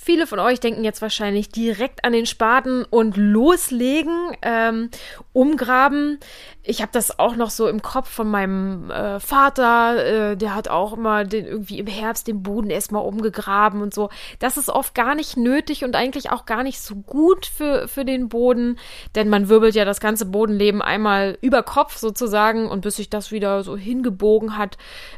Viele 0.01 0.29
von 0.29 0.39
euch 0.39 0.61
denken 0.61 0.85
jetzt 0.85 1.03
wahrscheinlich 1.03 1.49
direkt 1.49 2.05
an 2.05 2.13
den 2.13 2.25
Spaten 2.25 2.85
und 2.85 3.17
loslegen, 3.17 4.37
ähm, 4.43 4.91
umgraben. 5.33 6.21
Ich 6.71 6.83
habe 6.83 6.93
das 6.93 7.19
auch 7.19 7.35
noch 7.35 7.49
so 7.49 7.67
im 7.67 7.81
Kopf 7.81 8.11
von 8.11 8.31
meinem 8.31 8.91
äh, 8.91 9.21
Vater, 9.21 10.33
äh, 10.33 10.37
der 10.37 10.55
hat 10.55 10.69
auch 10.69 10.93
immer 10.93 11.25
den, 11.25 11.47
irgendwie 11.47 11.79
im 11.79 11.87
Herbst 11.87 12.29
den 12.29 12.43
Boden 12.43 12.69
erstmal 12.69 13.07
umgegraben 13.07 13.81
und 13.81 13.95
so. 13.95 14.11
Das 14.39 14.59
ist 14.59 14.69
oft 14.69 14.95
gar 14.95 15.15
nicht 15.15 15.39
nötig 15.39 15.83
und 15.83 15.97
eigentlich 15.97 16.31
auch 16.31 16.45
gar 16.45 16.63
nicht 16.63 16.83
so 16.83 16.97
gut 16.97 17.47
für, 17.47 17.89
für 17.89 18.05
den 18.05 18.29
Boden, 18.29 18.79
denn 19.15 19.31
man 19.31 19.49
wirbelt 19.49 19.77
ja 19.77 19.87
das 19.87 19.99
ganze 19.99 20.27
Bodenleben 20.27 20.83
einmal 20.83 21.39
über 21.41 21.63
Kopf 21.63 21.97
sozusagen 21.97 22.69
und 22.69 22.83
bis 22.83 22.97
sich 22.97 23.09
das 23.09 23.33
wieder 23.33 23.65
so 23.65 23.75
hingebogen 23.75 24.59
hat, 24.59 24.77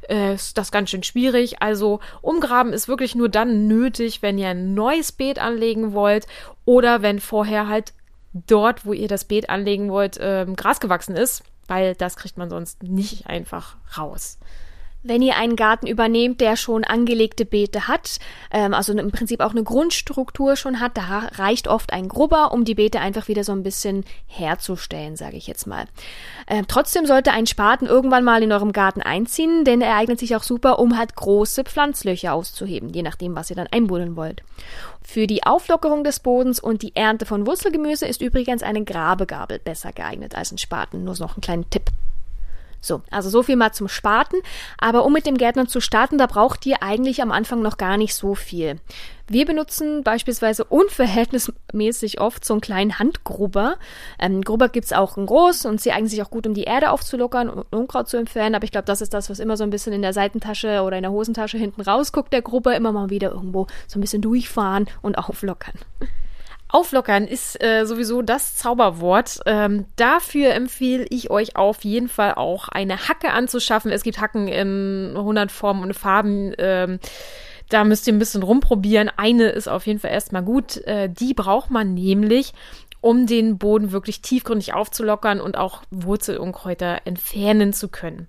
äh, 0.09 0.35
ist 0.35 0.57
das 0.57 0.71
ganz 0.71 0.91
schön 0.91 1.03
schwierig. 1.03 1.61
Also 1.61 1.99
umgraben 2.23 2.73
ist 2.73 2.87
wirklich 2.87 3.17
nur 3.17 3.29
dann 3.29 3.67
nötig, 3.67 4.23
wenn 4.23 4.39
ihr 4.39 4.51
ein 4.51 4.75
neues 4.75 5.11
Beet 5.11 5.41
anlegen 5.41 5.95
wollt 5.95 6.29
oder 6.65 7.03
wenn 7.03 7.19
vorher 7.19 7.67
halt 7.67 7.93
dort, 8.33 8.87
wo 8.87 8.93
ihr 8.93 9.09
das 9.09 9.25
Beet 9.25 9.51
anlegen 9.51 9.91
wollt, 9.91 10.19
ähm, 10.21 10.57
Gras 10.57 10.81
gewachsen 10.81 11.17
ist, 11.17 11.43
weil 11.67 11.95
das 11.95 12.17
kriegt 12.17 12.37
man 12.37 12.51
sonst 12.51 12.83
nicht 12.83 13.27
einfach 13.27 13.77
raus. 13.97 14.39
Wenn 15.03 15.23
ihr 15.23 15.37
einen 15.37 15.57
Garten 15.57 15.87
übernehmt, 15.87 16.43
der 16.43 16.57
schon 16.57 16.85
angelegte 16.85 17.47
Beete 17.47 17.89
hat, 17.89 18.19
ähm, 18.51 18.75
also 18.75 18.93
im 18.93 19.11
Prinzip 19.11 19.41
auch 19.41 19.53
eine 19.53 19.63
Grundstruktur 19.63 20.57
schon 20.57 20.79
hat, 20.79 20.99
da 20.99 21.31
reicht 21.37 21.69
oft 21.69 21.95
ein 21.95 22.09
Grubber, 22.09 22.53
um 22.53 22.67
die 22.67 22.75
Beete 22.75 23.01
einfach 23.01 23.27
wieder 23.27 23.43
so 23.43 23.53
ein 23.53 23.63
bisschen 23.63 24.05
herzustellen, 24.27 25.17
sage 25.17 25.39
ich 25.39 25.47
jetzt 25.47 25.67
mal. 25.67 25.87
Ähm, 26.47 26.67
trotzdem 26.69 27.07
sollte 27.07 27.33
ein 27.33 27.47
Spaten 27.47 27.87
irgendwann 27.87 28.25
mal 28.25 28.43
in 28.43 28.53
eurem 28.53 28.73
Garten 28.73 29.01
einziehen, 29.01 29.65
denn 29.65 29.81
er 29.81 29.97
eignet 29.97 30.19
sich 30.19 30.37
auch 30.37 30.43
super, 30.43 30.79
um 30.79 30.99
halt 30.99 31.17
große 31.17 31.65
Pflanzlöcher 31.65 32.35
auszuheben, 32.35 32.91
je 32.91 33.03
nachdem, 33.03 33.35
was 33.35 33.49
ihr 33.49 33.57
dann 33.57 33.69
einbuddeln 33.69 34.17
wollt. 34.17 34.43
Für 35.03 35.27
die 35.27 35.45
Auflockerung 35.45 36.05
des 36.05 36.21
Bodens 36.21 36.61
und 36.61 36.83
die 36.83 36.95
Ernte 36.95 37.25
von 37.25 37.47
Wurzelgemüse 37.47 38.07
ist 38.07 38.21
übrigens 38.21 38.63
eine 38.63 38.85
Grabegabel 38.85 39.61
besser 39.61 39.93
geeignet 39.93 40.35
als 40.35 40.53
ein 40.53 40.59
Spaten. 40.59 41.05
Nur 41.05 41.17
noch 41.19 41.39
ein 41.39 41.41
kleiner 41.41 41.69
Tipp. 41.71 41.91
So, 42.81 43.03
also 43.11 43.29
so 43.29 43.43
viel 43.43 43.57
mal 43.57 43.73
zum 43.73 43.89
Spaten. 43.89 44.41
Aber 44.79 45.05
um 45.05 45.13
mit 45.13 45.27
dem 45.27 45.37
Gärtnern 45.37 45.69
zu 45.69 45.81
starten, 45.81 46.19
da 46.19 46.27
braucht 46.27 46.65
ihr 46.67 46.83
eigentlich 46.83 47.23
am 47.23 47.31
Anfang 47.31 47.63
noch 47.63 47.77
gar 47.77 47.97
nicht 47.97 48.15
so 48.15 48.35
viel. 48.35 48.81
Wir 49.29 49.47
benutzen 49.47 50.03
beispielsweise 50.03 50.65
unverhältnismäßig 50.65 52.21
oft 52.21 52.45
so 52.45 52.55
einen 52.55 52.61
kleinen 52.61 52.99
Handgrubber. 52.99 53.77
Ähm, 54.19 54.43
Grubber 54.43 54.69
gibt's 54.69 54.93
auch 54.93 55.17
in 55.17 55.27
groß 55.27 55.67
und 55.67 55.81
sie 55.81 55.93
eignen 55.93 56.09
sich 56.09 56.23
auch 56.23 56.31
gut, 56.31 56.47
um 56.47 56.55
die 56.55 56.65
Erde 56.65 56.91
aufzulockern 56.91 57.49
und 57.49 57.67
Unkraut 57.73 58.09
zu 58.09 58.17
entfernen. 58.17 58.57
Aber 58.57 58.65
ich 58.65 58.73
glaube, 58.73 58.87
das 58.87 59.01
ist 59.01 59.15
das, 59.15 59.31
was 59.31 59.39
immer 59.39 59.57
so 59.57 59.63
ein 59.63 59.71
bisschen 59.71 59.93
in 59.93 60.03
der 60.03 60.13
Seitentasche 60.13 60.83
oder 60.83 60.97
in 60.97 61.03
der 61.03 61.13
Hosentasche 61.13 61.59
hinten 61.59 61.83
rausguckt, 61.83 62.33
der 62.33 62.43
Grubber. 62.43 62.75
Immer 62.75 62.93
mal 62.93 63.11
wieder 63.11 63.31
irgendwo 63.31 63.67
so 63.87 63.99
ein 63.99 64.01
bisschen 64.01 64.23
durchfahren 64.23 64.87
und 65.03 65.17
auflockern. 65.17 65.75
Auflockern 66.73 67.27
ist 67.27 67.63
äh, 67.63 67.85
sowieso 67.85 68.23
das 68.23 68.55
Zauberwort. 68.55 69.41
Ähm, 69.47 69.87
dafür 69.97 70.55
empfehle 70.55 71.05
ich 71.11 71.31
euch 71.31 71.57
auf 71.57 71.85
jeden 71.85 72.09
Fall 72.09 72.35
auch 72.35 72.69
eine 72.69 73.09
Hacke 73.09 73.33
anzuschaffen. 73.33 73.91
Es 73.91 74.03
gibt 74.03 74.21
Hacken 74.21 74.47
in 74.47 75.15
100 75.17 75.51
Formen 75.51 75.83
und 75.83 75.95
Farben. 75.95 76.55
Ähm, 76.59 77.01
da 77.69 77.85
müsst 77.85 78.07
ihr 78.07 78.13
ein 78.13 78.19
bisschen 78.19 78.43
rumprobieren. 78.43 79.11
Eine 79.17 79.49
ist 79.49 79.69
auf 79.69 79.87
jeden 79.87 79.99
Fall 79.99 80.13
erstmal 80.13 80.43
gut. 80.43 80.77
Äh, 80.87 81.09
die 81.09 81.35
braucht 81.35 81.71
man 81.71 81.95
nämlich, 81.95 82.53
um 83.01 83.27
den 83.27 83.59
Boden 83.59 83.91
wirklich 83.93 84.23
tiefgründig 84.23 84.75
aufzulockern 84.75 85.41
und 85.41 85.57
auch 85.57 85.83
Wurzelunkräuter 85.91 87.01
entfernen 87.05 87.73
zu 87.73 87.89
können. 87.89 88.29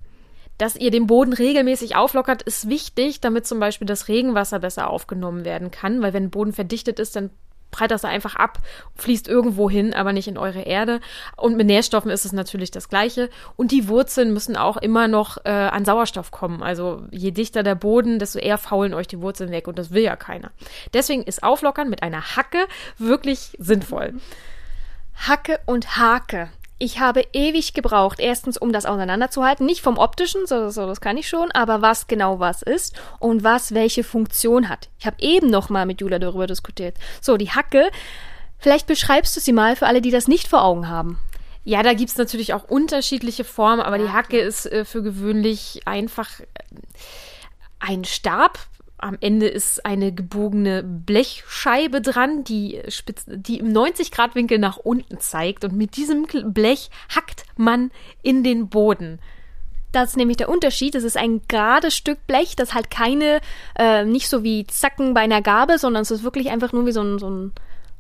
Dass 0.58 0.76
ihr 0.76 0.92
den 0.92 1.08
Boden 1.08 1.34
regelmäßig 1.34 1.96
auflockert, 1.96 2.44
ist 2.44 2.70
wichtig, 2.70 3.20
damit 3.20 3.48
zum 3.48 3.60
Beispiel 3.60 3.88
das 3.88 4.08
Regenwasser 4.08 4.60
besser 4.60 4.90
aufgenommen 4.90 5.44
werden 5.44 5.72
kann, 5.72 6.02
weil 6.02 6.14
wenn 6.14 6.30
Boden 6.30 6.54
verdichtet 6.54 7.00
ist, 7.00 7.16
dann 7.16 7.32
prallt 7.72 7.92
das 7.92 8.06
einfach 8.06 8.36
ab, 8.36 8.60
fließt 8.96 9.28
irgendwo 9.28 9.70
hin, 9.70 9.94
aber 9.94 10.14
nicht 10.14 10.28
in 10.28 10.38
eure 10.38 10.62
Erde. 10.62 11.00
Und 11.38 11.58
mit 11.58 11.68
Nährstoffen 11.68 12.12
ist 12.12 12.26
es 12.26 12.34
natürlich 12.34 12.72
das 12.72 12.90
Gleiche. 12.90 13.30
Und 13.56 13.72
die 13.72 13.88
Wurzeln 13.88 14.34
müssen 14.34 14.56
auch 14.56 14.78
immer 14.78 15.08
noch 15.08 15.38
äh, 15.46 15.50
an 15.50 15.86
Sauerstoff 15.86 16.32
kommen. 16.32 16.62
Also 16.62 17.04
je 17.12 17.32
dichter 17.32 17.64
der 17.64 17.76
Boden, 17.76 18.20
desto 18.20 18.40
eher 18.40 18.58
faulen 18.58 18.94
euch 18.94 19.08
die 19.08 19.22
Wurzeln 19.22 19.52
weg 19.52 19.68
und 19.68 19.80
das 19.80 19.92
will 19.92 20.04
ja 20.04 20.16
keiner. 20.16 20.52
Deswegen 20.94 21.24
ist 21.24 21.44
Auflockern 21.44 21.90
mit 21.90 22.04
einer 22.04 22.36
Hacke 22.36 22.68
wirklich 22.98 23.56
sinnvoll. 23.58 24.14
Hacke 25.16 25.60
und 25.66 25.98
Hake. 25.98 26.50
Ich 26.84 27.00
habe 27.00 27.24
ewig 27.32 27.76
gebraucht, 27.76 28.20
erstens, 28.20 28.58
um 28.58 28.74
das 28.74 28.88
auseinanderzuhalten, 28.88 29.68
nicht 29.68 29.82
vom 29.82 30.00
optischen, 30.00 30.48
so, 30.48 30.72
so 30.72 30.88
das 30.88 31.00
kann 31.00 31.16
ich 31.16 31.30
schon, 31.30 31.52
aber 31.52 31.84
was 31.84 32.08
genau 32.08 32.40
was 32.40 32.64
ist 32.64 33.00
und 33.20 33.44
was 33.44 33.76
welche 33.76 34.04
Funktion 34.04 34.68
hat. 34.68 34.90
Ich 34.98 35.06
habe 35.06 35.18
eben 35.20 35.52
noch 35.52 35.70
mal 35.70 35.86
mit 35.86 36.02
Julia 36.02 36.18
darüber 36.18 36.48
diskutiert. 36.48 36.98
So, 37.22 37.38
die 37.38 37.52
Hacke, 37.52 37.92
vielleicht 38.58 38.88
beschreibst 38.88 39.36
du 39.36 39.40
sie 39.40 39.54
mal 39.54 39.76
für 39.76 39.86
alle, 39.86 40.02
die 40.02 40.10
das 40.10 40.28
nicht 40.28 40.48
vor 40.48 40.64
Augen 40.64 40.90
haben. 40.90 41.20
Ja, 41.64 41.84
da 41.84 41.94
gibt's 41.94 42.18
natürlich 42.18 42.56
auch 42.56 42.64
unterschiedliche 42.64 43.44
Formen, 43.44 43.82
aber 43.82 44.00
die 44.00 44.10
Hacke 44.10 44.40
ist 44.40 44.66
äh, 44.66 44.84
für 44.84 45.04
gewöhnlich 45.04 45.82
einfach 45.86 46.40
äh, 46.40 46.46
ein 47.78 48.06
Stab, 48.06 48.58
am 49.02 49.18
Ende 49.20 49.48
ist 49.48 49.86
eine 49.86 50.14
gebogene 50.14 50.84
Blechscheibe 50.84 52.02
dran, 52.02 52.44
die, 52.44 52.82
spitz, 52.88 53.26
die 53.28 53.60
im 53.60 53.74
90-Grad-Winkel 53.74 54.60
nach 54.60 54.78
unten 54.78 55.20
zeigt. 55.20 55.66
Und 55.66 55.74
mit 55.74 55.98
diesem 55.98 56.28
Blech 56.54 56.90
hackt 57.14 57.44
man 57.58 57.92
in 58.22 58.44
den 58.44 58.70
Boden. 58.70 59.20
Das 59.92 60.12
ist 60.12 60.18
nämlich 60.18 60.38
der 60.38 60.50
Unterschied. 60.50 60.96
Es 60.96 61.04
ist 61.04 61.18
ein 61.18 61.42
gerades 61.48 61.96
Stück 61.96 62.26
Blech, 62.28 62.56
das 62.56 62.74
halt 62.74 62.90
keine, 62.90 63.42
äh, 63.78 64.06
nicht 64.06 64.30
so 64.30 64.44
wie 64.44 64.66
Zacken 64.68 65.14
bei 65.14 65.22
einer 65.22 65.42
Gabel, 65.42 65.78
sondern 65.78 66.04
es 66.04 66.12
ist 66.12 66.24
wirklich 66.24 66.50
einfach 66.50 66.72
nur 66.72 66.86
wie 66.86 66.94
so 66.94 67.02
ein, 67.02 67.20
so 67.20 67.30
ein 67.30 67.54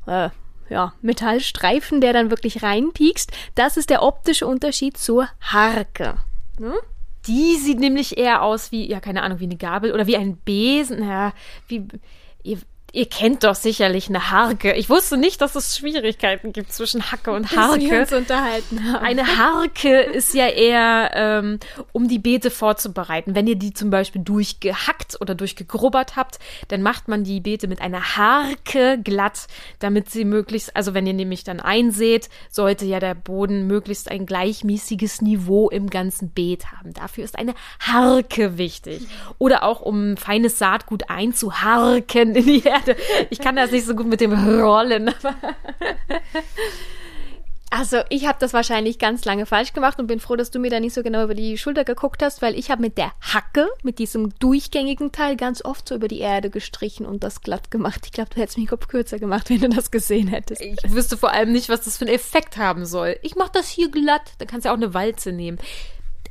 äh, 0.05 0.29
ja, 0.69 0.93
Metallstreifen, 1.01 1.99
der 1.99 2.13
dann 2.13 2.29
wirklich 2.29 2.63
reinpiekst. 2.63 3.31
Das 3.55 3.75
ist 3.75 3.89
der 3.89 4.03
optische 4.03 4.47
Unterschied 4.47 4.97
zur 4.97 5.27
Harke. 5.41 6.15
Hm? 6.59 6.75
Die 7.27 7.55
sieht 7.57 7.79
nämlich 7.79 8.17
eher 8.17 8.41
aus 8.41 8.71
wie, 8.71 8.89
ja, 8.89 8.99
keine 8.99 9.23
Ahnung, 9.23 9.39
wie 9.39 9.45
eine 9.45 9.57
Gabel 9.57 9.93
oder 9.93 10.07
wie 10.07 10.17
ein 10.17 10.37
Besen. 10.37 11.03
Ja, 11.03 11.33
wie, 11.67 11.87
ihr, 12.43 12.57
ihr 12.93 13.05
kennt 13.05 13.43
doch 13.43 13.55
sicherlich 13.55 14.09
eine 14.09 14.31
Harke. 14.31 14.73
Ich 14.73 14.89
wusste 14.89 15.17
nicht, 15.17 15.41
dass 15.41 15.55
es 15.55 15.77
Schwierigkeiten 15.77 16.51
gibt 16.51 16.73
zwischen 16.73 17.11
Hacke 17.11 17.31
und 17.31 17.55
Harke. 17.55 17.81
Wir 17.81 18.01
uns 18.01 18.11
unterhalten 18.11 18.83
haben. 18.91 19.05
Eine 19.05 19.37
Harke 19.37 20.01
ist 20.01 20.33
ja 20.33 20.47
eher, 20.47 21.11
ähm, 21.13 21.59
um 21.93 22.09
die 22.09 22.19
Beete 22.19 22.51
vorzubereiten. 22.51 23.33
Wenn 23.33 23.47
ihr 23.47 23.55
die 23.55 23.73
zum 23.73 23.89
Beispiel 23.91 24.21
durchgehackt 24.21 25.19
oder 25.21 25.35
durchgegrubbert 25.35 26.17
habt, 26.17 26.39
dann 26.67 26.81
macht 26.81 27.07
man 27.07 27.23
die 27.23 27.39
Beete 27.39 27.67
mit 27.67 27.81
einer 27.81 28.17
Harke 28.17 28.99
glatt, 29.01 29.47
damit 29.79 30.09
sie 30.09 30.25
möglichst, 30.25 30.75
also 30.75 30.93
wenn 30.93 31.07
ihr 31.07 31.13
nämlich 31.13 31.45
dann 31.45 31.61
einseht, 31.61 32.29
sollte 32.49 32.85
ja 32.85 32.99
der 32.99 33.15
Boden 33.15 33.67
möglichst 33.67 34.11
ein 34.11 34.25
gleichmäßiges 34.25 35.21
Niveau 35.21 35.69
im 35.69 35.89
ganzen 35.89 36.31
Beet 36.31 36.71
haben. 36.73 36.93
Dafür 36.93 37.23
ist 37.23 37.39
eine 37.39 37.53
Harke 37.79 38.57
wichtig. 38.57 39.03
Oder 39.37 39.63
auch 39.63 39.81
um 39.81 40.17
feines 40.17 40.59
Saatgut 40.59 41.09
einzuharken 41.09 42.35
in 42.35 42.45
die 42.45 42.63
Erde 42.63 42.80
Ich 43.29 43.39
kann 43.39 43.55
das 43.55 43.71
nicht 43.71 43.85
so 43.85 43.95
gut 43.95 44.07
mit 44.07 44.21
dem 44.21 44.33
Rollen. 44.33 45.13
Also 47.73 48.01
ich 48.09 48.27
habe 48.27 48.37
das 48.37 48.51
wahrscheinlich 48.51 48.99
ganz 48.99 49.23
lange 49.23 49.45
falsch 49.45 49.71
gemacht 49.71 49.97
und 49.97 50.07
bin 50.07 50.19
froh, 50.19 50.35
dass 50.35 50.51
du 50.51 50.59
mir 50.59 50.69
da 50.69 50.81
nicht 50.81 50.93
so 50.93 51.03
genau 51.03 51.23
über 51.23 51.33
die 51.33 51.57
Schulter 51.57 51.85
geguckt 51.85 52.21
hast, 52.21 52.41
weil 52.41 52.59
ich 52.59 52.69
habe 52.69 52.81
mit 52.81 52.97
der 52.97 53.13
Hacke, 53.21 53.69
mit 53.81 53.97
diesem 53.97 54.37
durchgängigen 54.39 55.13
Teil, 55.13 55.37
ganz 55.37 55.63
oft 55.63 55.87
so 55.87 55.95
über 55.95 56.09
die 56.09 56.19
Erde 56.19 56.49
gestrichen 56.49 57.05
und 57.05 57.23
das 57.23 57.39
glatt 57.39 57.71
gemacht. 57.71 58.01
Ich 58.03 58.11
glaube, 58.11 58.29
du 58.35 58.41
hättest 58.41 58.57
mich 58.57 58.67
Kopf 58.67 58.89
kürzer 58.89 59.19
gemacht, 59.19 59.49
wenn 59.49 59.61
du 59.61 59.69
das 59.69 59.89
gesehen 59.89 60.27
hättest. 60.27 60.59
Ich 60.59 60.91
wüsste 60.91 61.15
vor 61.15 61.31
allem 61.31 61.53
nicht, 61.53 61.69
was 61.69 61.79
das 61.79 61.97
für 61.97 62.03
einen 62.05 62.13
Effekt 62.13 62.57
haben 62.57 62.85
soll. 62.85 63.15
Ich 63.21 63.37
mache 63.37 63.51
das 63.53 63.69
hier 63.69 63.89
glatt, 63.89 64.33
dann 64.39 64.49
kannst 64.49 64.65
du 64.65 64.67
ja 64.67 64.73
auch 64.73 64.77
eine 64.77 64.93
Walze 64.93 65.31
nehmen. 65.31 65.57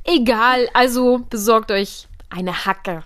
Egal, 0.05 0.69
also 0.75 1.23
besorgt 1.31 1.71
euch 1.71 2.07
eine 2.29 2.67
Hacke. 2.67 3.03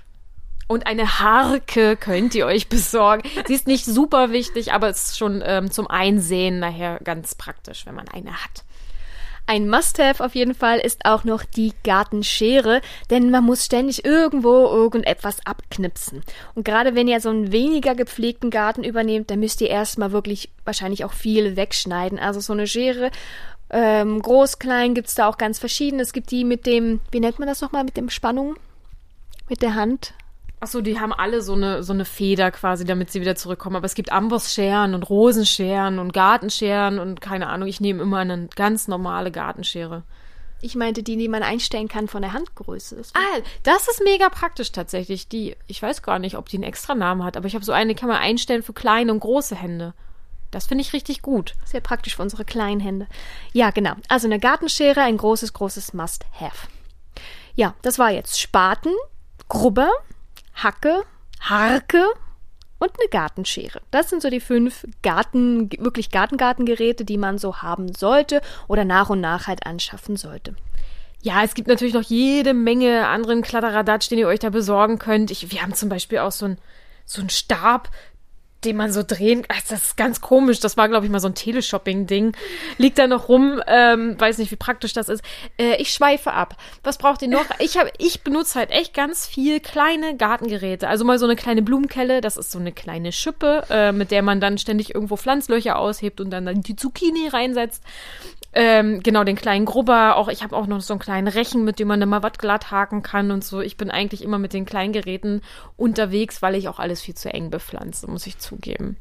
Und 0.67 0.87
eine 0.87 1.21
Harke 1.21 1.97
könnt 1.97 2.35
ihr 2.35 2.47
euch 2.47 2.69
besorgen. 2.69 3.29
Sie 3.47 3.55
ist 3.55 3.67
nicht 3.67 3.85
super 3.85 4.31
wichtig, 4.31 4.73
aber 4.73 4.89
es 4.89 5.11
ist 5.11 5.19
schon 5.19 5.43
ähm, 5.45 5.71
zum 5.71 5.89
Einsehen 5.89 6.59
nachher 6.59 6.99
ganz 7.05 7.35
praktisch, 7.35 7.87
wenn 7.87 7.95
man 7.95 8.09
eine 8.09 8.33
hat. 8.33 8.65
Ein 9.47 9.69
Must-have 9.69 10.25
auf 10.25 10.35
jeden 10.35 10.55
Fall 10.55 10.79
ist 10.79 11.05
auch 11.05 11.25
noch 11.25 11.45
die 11.45 11.75
Gartenschere, 11.85 12.81
denn 13.11 13.31
man 13.31 13.45
muss 13.45 13.67
ständig 13.67 14.03
irgendwo 14.03 14.65
irgendetwas 14.69 15.45
abknipsen. 15.45 16.23
Und 16.55 16.65
gerade 16.65 16.95
wenn 16.95 17.09
ihr 17.09 17.21
so 17.21 17.29
einen 17.29 17.53
weniger 17.53 17.95
gepflegten 17.95 18.49
Garten 18.49 18.85
übernehmt, 18.85 19.31
dann 19.31 19.41
müsst 19.41 19.61
ihr 19.61 19.69
erstmal 19.69 20.13
wirklich 20.13 20.49
wahrscheinlich 20.65 21.05
auch 21.05 21.13
viel 21.13 21.57
wegschneiden. 21.57 22.19
Also 22.19 22.41
so 22.41 22.55
eine 22.55 22.67
Schere, 22.67 23.11
ähm, 23.69 24.23
groß, 24.23 24.59
klein, 24.59 24.95
gibt's 24.95 25.15
da 25.15 25.29
auch 25.29 25.37
ganz 25.37 25.59
verschiedene. 25.59 26.03
Es 26.03 26.15
gibt 26.15 26.31
die 26.31 26.45
mit 26.45 26.65
dem, 26.65 27.01
wie 27.11 27.21
nennt 27.21 27.39
man 27.39 27.49
das 27.49 27.61
nochmal, 27.61 27.85
mit 27.85 27.99
dem 27.99 28.09
Spannung? 28.09 28.57
Mit 29.51 29.61
der 29.61 29.75
Hand? 29.75 30.15
Achso, 30.65 30.81
die 30.81 30.99
haben 30.99 31.13
alle 31.13 31.43
so 31.43 31.53
eine, 31.53 31.83
so 31.83 31.93
eine 31.93 32.07
Feder 32.07 32.51
quasi, 32.51 32.87
damit 32.87 33.11
sie 33.13 33.21
wieder 33.21 33.37
zurückkommen. 33.37 33.77
Aber 33.77 33.85
es 33.85 33.95
gibt 33.95 34.11
Ambossscheren 34.11 34.95
und 34.95 35.03
Rosenscheren 35.03 35.99
und 35.99 36.15
Gartenscheren 36.15 36.99
und 36.99 37.21
keine 37.21 37.49
Ahnung, 37.49 37.69
ich 37.69 37.83
nehme 37.83 38.03
immer 38.03 38.21
eine 38.21 38.49
ganz 38.57 38.89
normale 38.89 39.31
Gartenschere. 39.31 40.05
Ich 40.63 40.75
meinte 40.75 41.03
die, 41.03 41.19
die 41.19 41.29
man 41.29 41.43
einstellen 41.43 41.89
kann 41.89 42.09
von 42.09 42.23
der 42.23 42.33
Handgröße. 42.33 42.97
Das 42.97 43.13
ah, 43.15 43.41
das 43.63 43.89
ist 43.89 44.03
mega 44.05 44.31
praktisch 44.31 44.73
tatsächlich. 44.73 45.29
Die, 45.29 45.55
ich 45.67 45.83
weiß 45.83 46.01
gar 46.01 46.19
nicht, 46.19 46.39
ob 46.39 46.49
die 46.49 46.57
einen 46.57 46.65
extra 46.65 46.95
Namen 46.95 47.25
hat, 47.25 47.37
aber 47.37 47.47
ich 47.47 47.55
habe 47.55 47.65
so 47.67 47.73
eine, 47.73 47.93
die 47.93 48.01
kann 48.01 48.09
man 48.09 48.17
einstellen 48.17 48.63
für 48.63 48.73
kleine 48.73 49.13
und 49.13 49.21
große 49.21 49.57
Hände. 49.57 49.93
Das 50.51 50.65
finde 50.65 50.81
ich 50.81 50.95
richtig 50.95 51.21
gut. 51.21 51.57
Sehr 51.67 51.83
praktisch 51.83 52.17
für 52.17 52.23
unsere 52.23 52.47
kleinen 52.47 52.81
Hände. 52.81 53.07
Ja, 53.53 53.71
genau. 53.71 53.97
Also 54.09 54.29
eine 54.29 54.39
Gartenschere, 54.39 55.03
ein 55.03 55.19
großes, 55.19 55.53
großes 55.53 55.93
Must-Have. 55.93 56.69
Ja, 57.55 57.75
das 57.83 57.99
war 57.99 58.11
jetzt 58.11 58.41
Spaten, 58.41 58.95
Grubber, 59.51 59.91
Hacke, 60.55 61.03
Harke 61.41 62.05
und 62.79 62.91
eine 62.99 63.09
Gartenschere. 63.09 63.81
Das 63.91 64.11
sind 64.11 64.23
so 64.23 64.31
die 64.31 64.41
fünf 64.41 64.87
Garten, 65.03 65.71
wirklich 65.79 66.11
Gartengartengeräte, 66.11 67.05
die 67.05 67.19
man 67.19 67.39
so 67.39 67.59
haben 67.59 67.95
sollte 67.95 68.41
oder 68.69 68.85
nach 68.85 69.11
und 69.11 69.21
nach 69.21 69.47
halt 69.47 69.67
anschaffen 69.67 70.17
sollte. 70.17 70.55
Ja, 71.23 71.43
es 71.43 71.55
gibt 71.55 71.69
natürlich 71.69 71.95
noch 71.95 72.03
jede 72.03 72.53
Menge 72.53 73.09
anderen 73.09 73.41
Kladderadatsch, 73.41 74.11
den 74.11 74.19
ihr 74.19 74.29
euch 74.29 74.41
da 74.41 74.51
besorgen 74.51 74.99
könnt. 74.99 75.31
Ich, 75.31 75.51
wir 75.51 75.63
haben 75.63 75.75
zum 75.75 75.89
Beispiel 75.89 76.19
auch 76.19 76.33
so 76.33 76.47
ein 76.47 76.59
so 77.07 77.23
Stab, 77.29 77.91
den 78.65 78.77
man 78.77 78.93
so 78.93 79.03
drehen. 79.03 79.45
Ach, 79.49 79.61
das 79.69 79.85
ist 79.85 79.97
ganz 79.97 80.21
komisch. 80.21 80.61
Das 80.61 80.77
war, 80.77 80.89
glaube 80.89 81.07
ich, 81.07 81.13
mal 81.13 81.21
so 81.21 81.29
ein 81.29 81.35
Teleshopping-Ding. 81.35 82.37
Liegt 82.79 82.99
da 82.99 83.07
noch 83.07 83.29
rum. 83.29 83.63
Ähm, 83.67 84.19
weiß 84.19 84.39
nicht, 84.39 84.51
wie 84.51 84.57
praktisch 84.57 84.93
das 84.93 85.09
ist. 85.09 85.23
Äh, 85.59 85.77
ich 85.81 85.91
schweife 85.91 86.33
ab. 86.33 86.57
Was 86.83 86.99
braucht 86.99 87.23
ihr 87.23 87.29
noch? 87.29 87.45
Ich, 87.59 87.77
hab, 87.77 87.89
ich 87.99 88.23
benutze 88.23 88.59
halt 88.59 88.71
echt 88.71 88.95
ganz 88.95 89.27
viel 89.27 89.61
kleine 89.61 90.17
Gartengeräte. 90.17 90.89
Also 90.89 91.05
mal 91.05 91.19
so 91.19 91.27
eine 91.27 91.37
kleine 91.37 91.63
Blumenkelle. 91.63 92.21
Das 92.21 92.37
ist 92.37 92.51
so 92.51 92.59
eine 92.59 92.73
kleine 92.73 93.13
Schippe, 93.13 93.65
äh, 93.71 93.93
mit 93.93 94.11
der 94.11 94.23
man 94.23 94.41
dann 94.41 94.59
ständig 94.59 94.95
irgendwo 94.95 95.17
Pflanzlöcher 95.17 95.79
aushebt 95.79 96.21
und 96.21 96.31
dann, 96.31 96.47
dann 96.47 96.63
die 96.63 96.77
Zucchini 96.77 97.29
reinsetzt. 97.29 97.83
Ähm, 98.57 99.01
genau, 99.03 99.25
den 99.25 99.37
kleinen 99.37 99.65
Grubber. 99.65 100.17
Auch 100.17 100.29
ich 100.29 100.43
habe 100.45 100.55
auch 100.57 100.67
noch 100.67 100.81
so 100.81 100.95
einen 100.95 101.01
kleinen 101.01 101.27
Rechen, 101.27 101.65
mit 101.65 101.81
dem 101.81 101.89
man 101.89 102.09
mal 102.09 102.23
was 102.23 102.39
glatt 102.39 102.71
haken 102.71 103.03
kann 103.03 103.33
und 103.33 103.45
so. 103.45 103.61
Ich 103.61 103.77
bin 103.77 103.91
eigentlich 103.91 104.23
immer 104.23 104.39
mit 104.39 104.53
den 104.53 104.65
kleinen 104.65 104.93
Geräten 104.93 105.43
unterwegs, 105.77 106.41
weil 106.41 106.55
ich 106.55 106.69
auch 106.69 106.79
alles 106.79 107.03
viel 107.03 107.15
zu 107.15 107.33
eng 107.33 107.51
bepflanze, 107.51 108.09
muss 108.09 108.27
ich 108.27 108.39
zugeben. 108.39 108.97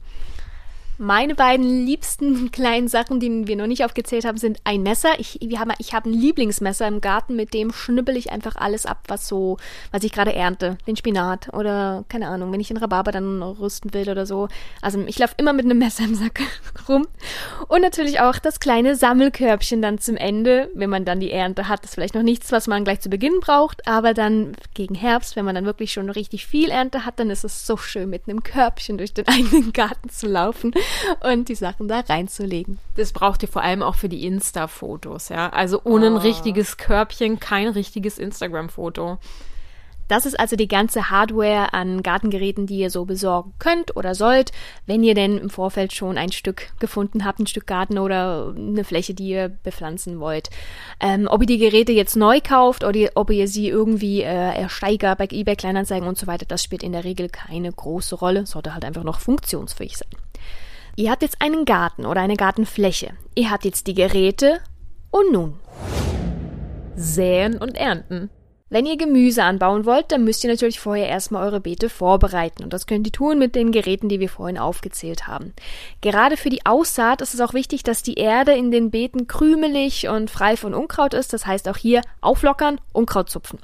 Meine 0.98 1.34
beiden 1.34 1.86
liebsten 1.86 2.52
kleinen 2.52 2.88
Sachen, 2.88 3.20
die 3.20 3.48
wir 3.48 3.56
noch 3.56 3.68
nicht 3.68 3.84
aufgezählt 3.84 4.26
haben, 4.26 4.38
sind 4.38 4.60
ein 4.64 4.84
Messer. 4.84 5.20
Ich, 5.20 5.40
wir 5.42 5.60
haben, 5.60 5.72
ich 5.80 5.94
habe 5.94 6.10
ein 6.10 6.14
Lieblingsmesser 6.14 6.88
im 6.88 7.02
Garten, 7.02 7.36
mit 7.36 7.54
dem 7.54 7.74
schnippel 7.74 8.16
ich 8.16 8.32
einfach 8.32 8.56
alles 8.56 8.86
ab, 8.86 9.00
was 9.08 9.28
so, 9.28 9.58
was 9.92 10.04
ich 10.04 10.12
gerade 10.12 10.34
ernte. 10.34 10.78
Den 10.86 10.96
Spinat 10.96 11.52
oder 11.54 12.06
keine 12.10 12.28
Ahnung, 12.28 12.52
wenn 12.52 12.60
ich 12.60 12.68
den 12.68 12.78
Rhabarber 12.78 13.12
dann 13.12 13.42
rüsten 13.42 13.94
will 13.94 14.10
oder 14.10 14.26
so. 14.26 14.50
Also 14.82 15.00
ich 15.08 15.18
laufe 15.18 15.34
immer 15.38 15.54
mit 15.54 15.66
einem 15.66 15.78
Messer 15.80 16.04
im 16.04 16.16
Sack 16.16 16.42
rum. 16.90 17.08
Und 17.68 17.82
natürlich 17.82 18.20
auch 18.20 18.38
das 18.38 18.60
kleine 18.60 18.96
Sammelkörbchen 18.96 19.82
dann 19.82 19.98
zum 19.98 20.16
Ende, 20.16 20.70
wenn 20.76 20.90
man 20.90 21.06
dann 21.06 21.20
die 21.20 21.32
Ernte 21.32 21.68
hat. 21.68 21.84
Das 21.84 21.92
ist 21.92 21.96
vielleicht 21.96 22.16
noch 22.16 22.24
nichts, 22.24 22.52
was 22.52 22.68
man 22.68 22.84
gleich 22.84 23.02
zu 23.02 23.10
Beginn 23.10 23.40
braucht, 23.42 23.88
aber 23.88 24.14
dann 24.14 24.56
gegen 24.74 24.96
Herbst, 24.96 25.36
wenn 25.36 25.46
man 25.46 25.56
dann 25.56 25.66
wirklich 25.66 25.92
schon 25.92 26.10
richtig 26.10 26.46
viel 26.46 26.70
Ernte 26.70 27.06
hat, 27.06 27.20
dann 27.20 27.32
ist 27.32 27.44
es 27.44 27.66
so 27.66 27.78
schön, 27.78 28.10
mit 28.10 28.28
einem 28.28 28.44
Körbchen 28.44 28.98
durch 28.98 29.14
den 29.14 29.28
eigenen 29.28 29.74
Garten 29.74 30.10
zu 30.10 30.28
laufen 30.28 30.72
und 31.24 31.50
die 31.50 31.56
Sachen 31.56 31.88
da 31.88 32.02
reinzulegen. 32.02 32.80
Das 32.96 33.12
braucht 33.13 33.42
ihr 33.44 33.50
vor 33.50 33.62
allem 33.63 33.82
auch 33.84 33.96
für 33.96 34.10
die 34.10 34.25
Insta-Fotos, 34.25 35.30
ja. 35.30 35.50
Also 35.50 35.82
ohne 35.84 36.08
ein 36.08 36.13
Oh. 36.13 36.20
richtiges 36.20 36.78
Körbchen 36.78 37.40
kein 37.40 37.68
richtiges 37.70 38.18
Instagram-Foto. 38.18 39.18
Das 40.10 40.25
ist 40.25 40.38
also 40.38 40.58
die 40.58 40.68
ganze 40.68 41.10
Hardware 41.10 41.74
an 41.74 42.04
Gartengeräten, 42.04 42.68
die 42.68 42.80
ihr 42.80 42.90
so 42.90 43.06
besorgen 43.06 43.54
könnt 43.58 43.96
oder 43.96 44.16
sollt, 44.16 44.52
wenn 44.86 45.02
ihr 45.02 45.16
denn 45.16 45.38
im 45.38 45.50
Vorfeld 45.50 45.94
schon 45.94 46.18
ein 46.18 46.34
Stück 46.34 46.72
gefunden 46.80 47.24
habt, 47.24 47.40
ein 47.40 47.48
Stück 47.48 47.66
Garten 47.66 47.98
oder 47.98 48.54
eine 48.56 48.84
Fläche, 48.84 49.13
die 49.13 49.30
ihr 49.30 49.48
bepflanzen 49.50 50.20
wollt. 50.20 50.50
Ähm, 51.00 51.28
ob 51.32 51.42
ihr 51.42 51.48
die 51.48 51.58
Geräte 51.58 51.94
jetzt 51.94 52.18
neu 52.18 52.42
kauft 52.42 52.84
oder 52.84 53.10
ob 53.16 53.30
ihr 53.32 53.48
sie 53.48 53.70
irgendwie 53.70 54.22
äh, 54.22 54.25
ersteigert 54.25 55.18
bei 55.18 55.28
eBay 55.32 55.56
Kleinanzeigen 55.56 56.08
und 56.08 56.18
so 56.18 56.28
weiter, 56.28 56.46
das 56.46 56.62
spielt 56.62 56.84
in 56.84 56.92
der 56.92 57.06
Regel 57.06 57.30
keine 57.30 57.72
große 57.72 58.16
Rolle, 58.16 58.46
sollte 58.46 58.74
halt 58.74 58.84
einfach 58.84 59.04
noch 59.04 59.22
funktionsfähig 59.22 59.98
sein. 59.98 60.10
Ihr 60.96 61.10
habt 61.10 61.24
jetzt 61.24 61.42
einen 61.42 61.66
Garten 61.66 62.06
oder 62.06 62.22
eine 62.22 62.36
Gartenfläche. 62.36 63.14
Ihr 63.34 63.50
habt 63.50 63.66
jetzt 63.66 63.88
die 63.88 63.96
Geräte 63.96 64.60
und 65.10 65.32
nun. 65.32 65.60
Säen 66.96 67.58
und 67.58 67.76
ernten. 67.76 68.30
Wenn 68.70 68.86
ihr 68.86 68.98
Gemüse 68.98 69.44
anbauen 69.44 69.86
wollt, 69.86 70.12
dann 70.12 70.24
müsst 70.24 70.44
ihr 70.44 70.52
natürlich 70.52 70.80
vorher 70.80 71.08
erstmal 71.08 71.44
eure 71.46 71.62
Beete 71.62 71.90
vorbereiten. 71.90 72.64
Und 72.64 72.74
das 72.74 72.86
könnt 72.86 73.08
ihr 73.08 73.12
tun 73.12 73.40
mit 73.40 73.56
den 73.56 73.72
Geräten, 73.72 74.08
die 74.08 74.20
wir 74.20 74.30
vorhin 74.30 74.60
aufgezählt 74.60 75.26
haben. 75.26 75.54
Gerade 76.02 76.38
für 76.38 76.52
die 76.52 76.66
Aussaat 76.66 77.22
ist 77.22 77.34
es 77.34 77.42
auch 77.42 77.56
wichtig, 77.56 77.82
dass 77.82 78.04
die 78.04 78.16
Erde 78.16 78.54
in 78.54 78.70
den 78.70 78.92
Beeten 78.92 79.26
krümelig 79.28 80.08
und 80.10 80.30
frei 80.30 80.58
von 80.58 80.76
Unkraut 80.76 81.16
ist. 81.16 81.34
Das 81.34 81.48
heißt 81.48 81.70
auch 81.70 81.78
hier 81.78 82.02
auflockern, 82.22 82.80
Unkraut 82.94 83.32
zupfen. 83.32 83.58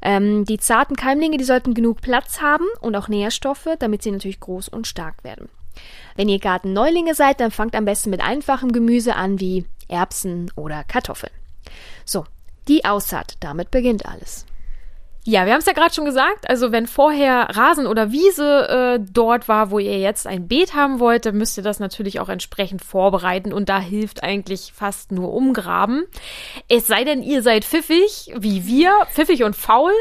Ähm, 0.00 0.46
die 0.46 0.58
zarten 0.58 0.96
Keimlinge, 0.96 1.36
die 1.36 1.44
sollten 1.44 1.74
genug 1.74 2.00
Platz 2.00 2.40
haben 2.40 2.66
und 2.80 2.96
auch 2.96 3.08
Nährstoffe, 3.08 3.68
damit 3.78 4.02
sie 4.02 4.10
natürlich 4.10 4.40
groß 4.40 4.68
und 4.68 4.86
stark 4.86 5.22
werden. 5.22 5.50
Wenn 6.16 6.28
ihr 6.28 6.38
Gartenneulinge 6.38 7.14
seid, 7.14 7.40
dann 7.40 7.50
fangt 7.50 7.74
am 7.74 7.84
besten 7.84 8.10
mit 8.10 8.20
einfachem 8.20 8.72
Gemüse 8.72 9.16
an 9.16 9.40
wie 9.40 9.66
Erbsen 9.88 10.50
oder 10.56 10.84
Kartoffeln. 10.84 11.32
So, 12.04 12.24
die 12.68 12.84
Aussaat, 12.84 13.34
damit 13.40 13.70
beginnt 13.70 14.06
alles. 14.06 14.46
Ja, 15.24 15.46
wir 15.46 15.52
haben 15.52 15.60
es 15.60 15.66
ja 15.66 15.72
gerade 15.72 15.94
schon 15.94 16.04
gesagt. 16.04 16.50
Also 16.50 16.72
wenn 16.72 16.88
vorher 16.88 17.48
Rasen 17.50 17.86
oder 17.86 18.10
Wiese 18.10 18.68
äh, 18.68 19.00
dort 19.00 19.46
war, 19.46 19.70
wo 19.70 19.78
ihr 19.78 20.00
jetzt 20.00 20.26
ein 20.26 20.48
Beet 20.48 20.74
haben 20.74 20.98
wollt, 20.98 21.26
dann 21.26 21.36
müsst 21.36 21.56
ihr 21.56 21.62
das 21.62 21.78
natürlich 21.78 22.18
auch 22.18 22.28
entsprechend 22.28 22.82
vorbereiten. 22.82 23.52
Und 23.52 23.68
da 23.68 23.78
hilft 23.78 24.24
eigentlich 24.24 24.72
fast 24.74 25.12
nur 25.12 25.32
umgraben. 25.32 26.06
Es 26.68 26.88
sei 26.88 27.04
denn, 27.04 27.22
ihr 27.22 27.42
seid 27.42 27.64
pfiffig, 27.64 28.34
wie 28.36 28.66
wir, 28.66 28.92
pfiffig 29.12 29.44
und 29.44 29.54
faul. 29.54 29.92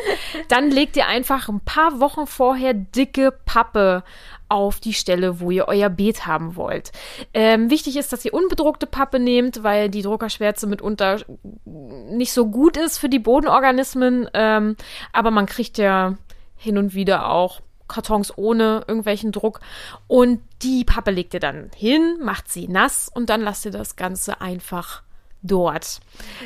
Dann 0.48 0.72
legt 0.72 0.98
ihr 0.98 1.06
einfach 1.06 1.50
ein 1.50 1.60
paar 1.60 2.00
Wochen 2.00 2.26
vorher 2.26 2.74
dicke 2.74 3.32
Pappe 3.46 4.04
auf 4.52 4.82
die 4.82 4.94
Stelle, 4.94 5.40
wo 5.40 5.50
ihr 5.50 5.70
euer 5.70 5.90
Beet 5.90 6.28
haben 6.28 6.58
wollt. 6.58 6.92
Ähm, 7.34 7.70
wichtig 7.70 7.96
ist, 7.96 8.12
dass 8.12 8.26
ihr 8.26 8.34
unbedruckte 8.34 8.86
Pappe 8.86 9.18
nehmt, 9.18 9.64
weil 9.64 9.90
die 9.90 10.02
Druckerschwärze 10.02 10.68
mitunter 10.68 11.22
nicht 11.64 12.34
so 12.34 12.48
gut 12.48 12.76
ist 12.76 12.98
für 12.98 13.08
die 13.08 13.20
Bodenorganismen. 13.20 14.30
Ähm, 14.34 14.76
aber 15.14 15.32
man 15.32 15.46
kriegt 15.46 15.78
ja 15.78 16.18
hin 16.58 16.78
und 16.78 16.94
wieder 16.94 17.30
auch 17.30 17.62
Kartons 17.88 18.38
ohne 18.38 18.84
irgendwelchen 18.88 19.32
Druck. 19.32 19.62
Und 20.08 20.42
die 20.62 20.84
Pappe 20.84 21.12
legt 21.12 21.34
ihr 21.34 21.40
dann 21.40 21.72
hin, 21.74 22.20
macht 22.22 22.52
sie 22.52 22.68
nass 22.68 23.10
und 23.14 23.30
dann 23.30 23.40
lasst 23.40 23.64
ihr 23.64 23.72
das 23.72 23.96
Ganze 23.96 24.42
einfach 24.42 25.02
dort. 25.42 26.02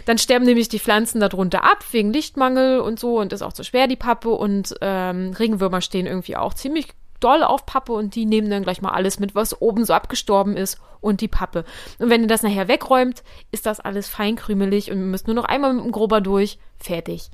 Dann 0.05 0.19
sterben 0.19 0.45
nämlich 0.45 0.69
die 0.69 0.79
Pflanzen 0.79 1.19
darunter 1.19 1.63
ab, 1.63 1.83
wegen 1.91 2.13
Lichtmangel 2.13 2.80
und 2.80 2.99
so 2.99 3.19
und 3.19 3.34
ist 3.34 3.41
auch 3.41 3.53
zu 3.53 3.63
schwer, 3.63 3.88
die 3.88 3.95
Pappe. 3.95 4.30
Und 4.30 4.75
ähm, 4.82 5.34
Regenwürmer 5.38 5.82
stehen 5.82 6.06
irgendwie 6.06 6.38
auch 6.38 6.53
ziemlich 6.53 6.89
doll 7.25 7.43
auf 7.43 7.65
Pappe 7.65 7.93
und 7.93 8.15
die 8.15 8.25
nehmen 8.25 8.49
dann 8.49 8.63
gleich 8.63 8.81
mal 8.81 8.91
alles 8.91 9.19
mit, 9.19 9.33
was 9.33 9.59
oben 9.61 9.83
so 9.83 9.93
abgestorben 9.93 10.55
ist 10.55 10.79
und 11.01 11.21
die 11.21 11.27
Pappe. 11.27 11.65
Und 11.99 12.09
wenn 12.09 12.21
ihr 12.21 12.27
das 12.27 12.43
nachher 12.43 12.67
wegräumt, 12.67 13.23
ist 13.51 13.65
das 13.65 13.79
alles 13.79 14.07
feinkrümelig 14.07 14.91
und 14.91 14.99
ihr 14.99 15.05
müsst 15.05 15.27
nur 15.27 15.35
noch 15.35 15.45
einmal 15.45 15.73
mit 15.73 15.83
dem 15.83 15.91
Grober 15.91 16.21
durch, 16.21 16.59
fertig. 16.77 17.29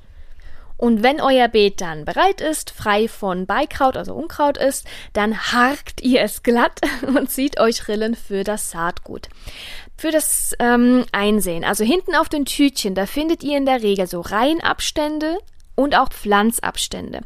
Und 0.82 1.04
wenn 1.04 1.20
euer 1.20 1.46
Beet 1.46 1.80
dann 1.80 2.04
bereit 2.04 2.40
ist, 2.40 2.70
frei 2.70 3.06
von 3.06 3.46
Beikraut, 3.46 3.96
also 3.96 4.14
Unkraut 4.14 4.58
ist, 4.58 4.84
dann 5.12 5.52
harkt 5.52 6.00
ihr 6.00 6.22
es 6.22 6.42
glatt 6.42 6.80
und 7.06 7.30
zieht 7.30 7.60
euch 7.60 7.86
Rillen 7.86 8.16
für 8.16 8.42
das 8.42 8.72
Saatgut. 8.72 9.28
Für 9.96 10.10
das 10.10 10.56
ähm, 10.58 11.04
Einsehen, 11.12 11.62
also 11.62 11.84
hinten 11.84 12.16
auf 12.16 12.28
den 12.28 12.46
Tütchen, 12.46 12.96
da 12.96 13.06
findet 13.06 13.44
ihr 13.44 13.56
in 13.56 13.66
der 13.66 13.82
Regel 13.82 14.08
so 14.08 14.20
Reihenabstände 14.22 15.38
und 15.74 15.96
auch 15.96 16.08
Pflanzabstände. 16.10 17.20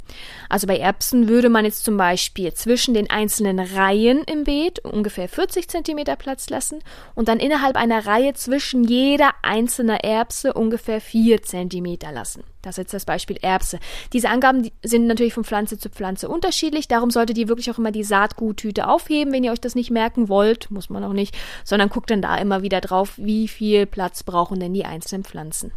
Also 0.49 0.67
bei 0.67 0.79
Erbsen 0.79 1.29
würde 1.29 1.49
man 1.49 1.65
jetzt 1.65 1.85
zum 1.85 1.97
Beispiel 1.97 2.53
zwischen 2.55 2.95
den 2.95 3.11
einzelnen 3.11 3.59
Reihen 3.59 4.23
im 4.25 4.45
Beet 4.45 4.79
ungefähr 4.81 5.29
40 5.29 5.69
Zentimeter 5.69 6.17
Platz 6.17 6.49
lassen 6.49 6.81
und 7.15 7.29
dann 7.29 7.41
innerhalb 7.41 7.77
einer 7.77 8.07
Reihe 8.07 8.35
zwischen 8.35 8.85
jeder 8.85 9.31
einzelnen 9.43 9.97
Erbse 9.97 10.53
ungefähr 10.53 11.01
4 11.01 11.43
Zentimeter 11.43 12.13
lassen. 12.13 12.45
Das 12.63 12.75
ist 12.75 12.79
jetzt 12.79 12.95
das 12.95 13.05
Beispiel 13.05 13.39
Erbse. 13.43 13.79
Diese 14.13 14.29
Angaben 14.29 14.71
sind 14.83 15.07
natürlich 15.07 15.35
von 15.35 15.45
Pflanze 15.45 15.79
zu 15.79 15.89
Pflanze 15.89 16.29
unterschiedlich. 16.29 16.89
Darum 16.89 17.11
solltet 17.13 17.39
ihr 17.39 17.47
wirklich 17.47 17.71
auch 17.71 17.79
immer 17.79 17.93
die 17.93 18.03
Saatguttüte 18.03 18.89
aufheben, 18.89 19.33
wenn 19.33 19.45
ihr 19.45 19.53
euch 19.53 19.61
das 19.61 19.77
nicht 19.77 19.93
merken 19.93 20.29
wollt. 20.29 20.69
Muss 20.73 20.91
man 20.91 21.05
auch 21.05 21.13
nicht. 21.13 21.37
Sondern 21.63 21.91
guckt 21.91 22.11
dann 22.11 22.23
da 22.23 22.37
immer 22.37 22.63
wieder 22.63 22.81
drauf, 22.81 23.13
wie 23.19 23.47
viel 23.47 23.87
Platz 23.87 24.25
brauchen 24.25 24.59
denn 24.59 24.75
die 24.75 24.85
einzelnen 24.85 25.23
Pflanzen. 25.23 25.71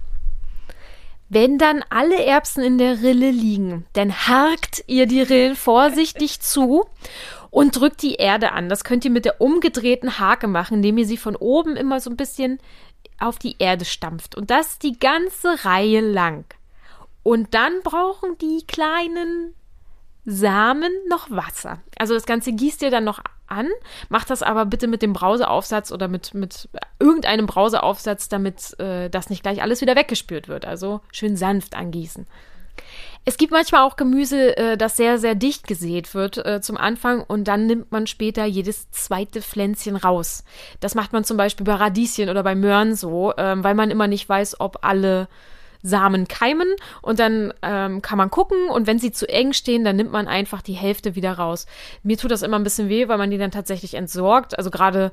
Wenn 1.30 1.60
dann 1.60 1.86
alle 1.92 2.26
Erbsen 2.26 2.64
in 2.64 2.78
der 2.80 3.02
Rille 3.04 3.30
liegen, 3.30 3.86
dann 3.94 4.28
harkt 4.28 4.84
ihr 4.88 5.06
die 5.06 5.22
Rillen 5.22 5.56
vorsichtig 5.56 6.40
zu 6.42 6.86
und 7.52 7.80
drückt 7.80 8.02
die 8.02 8.16
Erde 8.16 8.52
an. 8.52 8.68
Das 8.68 8.84
könnt 8.84 9.06
ihr 9.06 9.12
mit 9.12 9.26
der 9.26 9.40
umgedrehten 9.40 10.20
Hake 10.20 10.48
machen, 10.48 10.76
indem 10.78 10.98
ihr 10.98 11.06
sie 11.06 11.18
von 11.18 11.36
oben 11.36 11.76
immer 11.76 12.00
so 12.00 12.10
ein 12.10 12.18
bisschen 12.18 12.60
auf 13.20 13.38
die 13.38 13.56
Erde 13.60 13.86
stampft. 13.86 14.36
Und 14.36 14.50
das 14.50 14.80
die 14.80 14.98
ganze 14.98 15.66
Reihe 15.66 16.02
lang. 16.02 16.46
Und 17.22 17.54
dann 17.54 17.82
brauchen 17.84 18.38
die 18.40 18.66
kleinen 18.66 19.54
Samen 20.26 20.92
noch 21.10 21.30
Wasser. 21.30 21.82
Also 21.98 22.14
das 22.14 22.26
Ganze 22.26 22.54
gießt 22.54 22.82
ihr 22.82 22.92
dann 22.92 23.04
noch 23.04 23.20
an, 23.52 23.68
macht 24.10 24.30
das 24.30 24.44
aber 24.44 24.66
bitte 24.66 24.88
mit 24.88 25.02
dem 25.02 25.14
Brauseaufsatz 25.14 25.92
oder 25.92 26.08
mit, 26.08 26.34
mit 26.34 26.70
irgendeinem 27.00 27.46
Brauseaufsatz, 27.46 28.30
damit 28.30 28.80
äh, 28.80 29.10
das 29.10 29.30
nicht 29.30 29.44
gleich 29.44 29.62
alles 29.62 29.82
wieder 29.82 29.96
weggespült 29.96 30.48
wird. 30.48 30.66
Also 30.66 31.02
schön 31.12 31.36
sanft 31.36 31.76
angießen. 31.76 32.28
Es 33.26 33.38
gibt 33.38 33.52
manchmal 33.52 33.82
auch 33.82 33.96
Gemüse, 33.96 34.58
äh, 34.58 34.78
das 34.78 34.98
sehr, 34.98 35.20
sehr 35.20 35.36
dicht 35.36 35.68
gesät 35.68 36.16
wird 36.16 36.44
äh, 36.46 36.62
zum 36.62 36.78
Anfang 36.78 37.22
und 37.22 37.48
dann 37.48 37.66
nimmt 37.68 37.92
man 37.92 38.08
später 38.08 38.46
jedes 38.46 38.90
zweite 38.92 39.42
Pflänzchen 39.42 39.96
raus. 39.96 40.44
Das 40.80 40.96
macht 40.96 41.14
man 41.14 41.24
zum 41.24 41.38
Beispiel 41.38 41.66
bei 41.66 41.74
Radieschen 41.74 42.30
oder 42.30 42.44
bei 42.44 42.56
Möhren 42.56 42.96
so, 42.96 43.34
ähm, 43.38 43.64
weil 43.64 43.76
man 43.76 43.92
immer 43.92 44.08
nicht 44.08 44.28
weiß, 44.28 44.60
ob 44.60 44.84
alle 44.84 45.28
Samen 45.82 46.28
keimen 46.28 46.68
und 47.02 47.20
dann 47.20 47.54
ähm, 47.62 48.02
kann 48.02 48.18
man 48.18 48.30
gucken 48.30 48.70
und 48.70 48.88
wenn 48.88 49.00
sie 49.00 49.12
zu 49.12 49.28
eng 49.30 49.54
stehen, 49.54 49.84
dann 49.84 49.96
nimmt 49.96 50.12
man 50.12 50.28
einfach 50.28 50.62
die 50.62 50.74
Hälfte 50.74 51.16
wieder 51.16 51.34
raus. 51.34 51.66
Mir 52.04 52.18
tut 52.18 52.32
das 52.32 52.42
immer 52.42 52.60
ein 52.60 52.64
bisschen 52.64 52.90
weh, 52.90 53.08
weil 53.08 53.18
man 53.18 53.32
die 53.32 53.38
dann 53.38 53.52
tatsächlich 53.52 53.94
entsorgt. 53.94 54.58
Also 54.58 54.70
gerade 54.70 55.12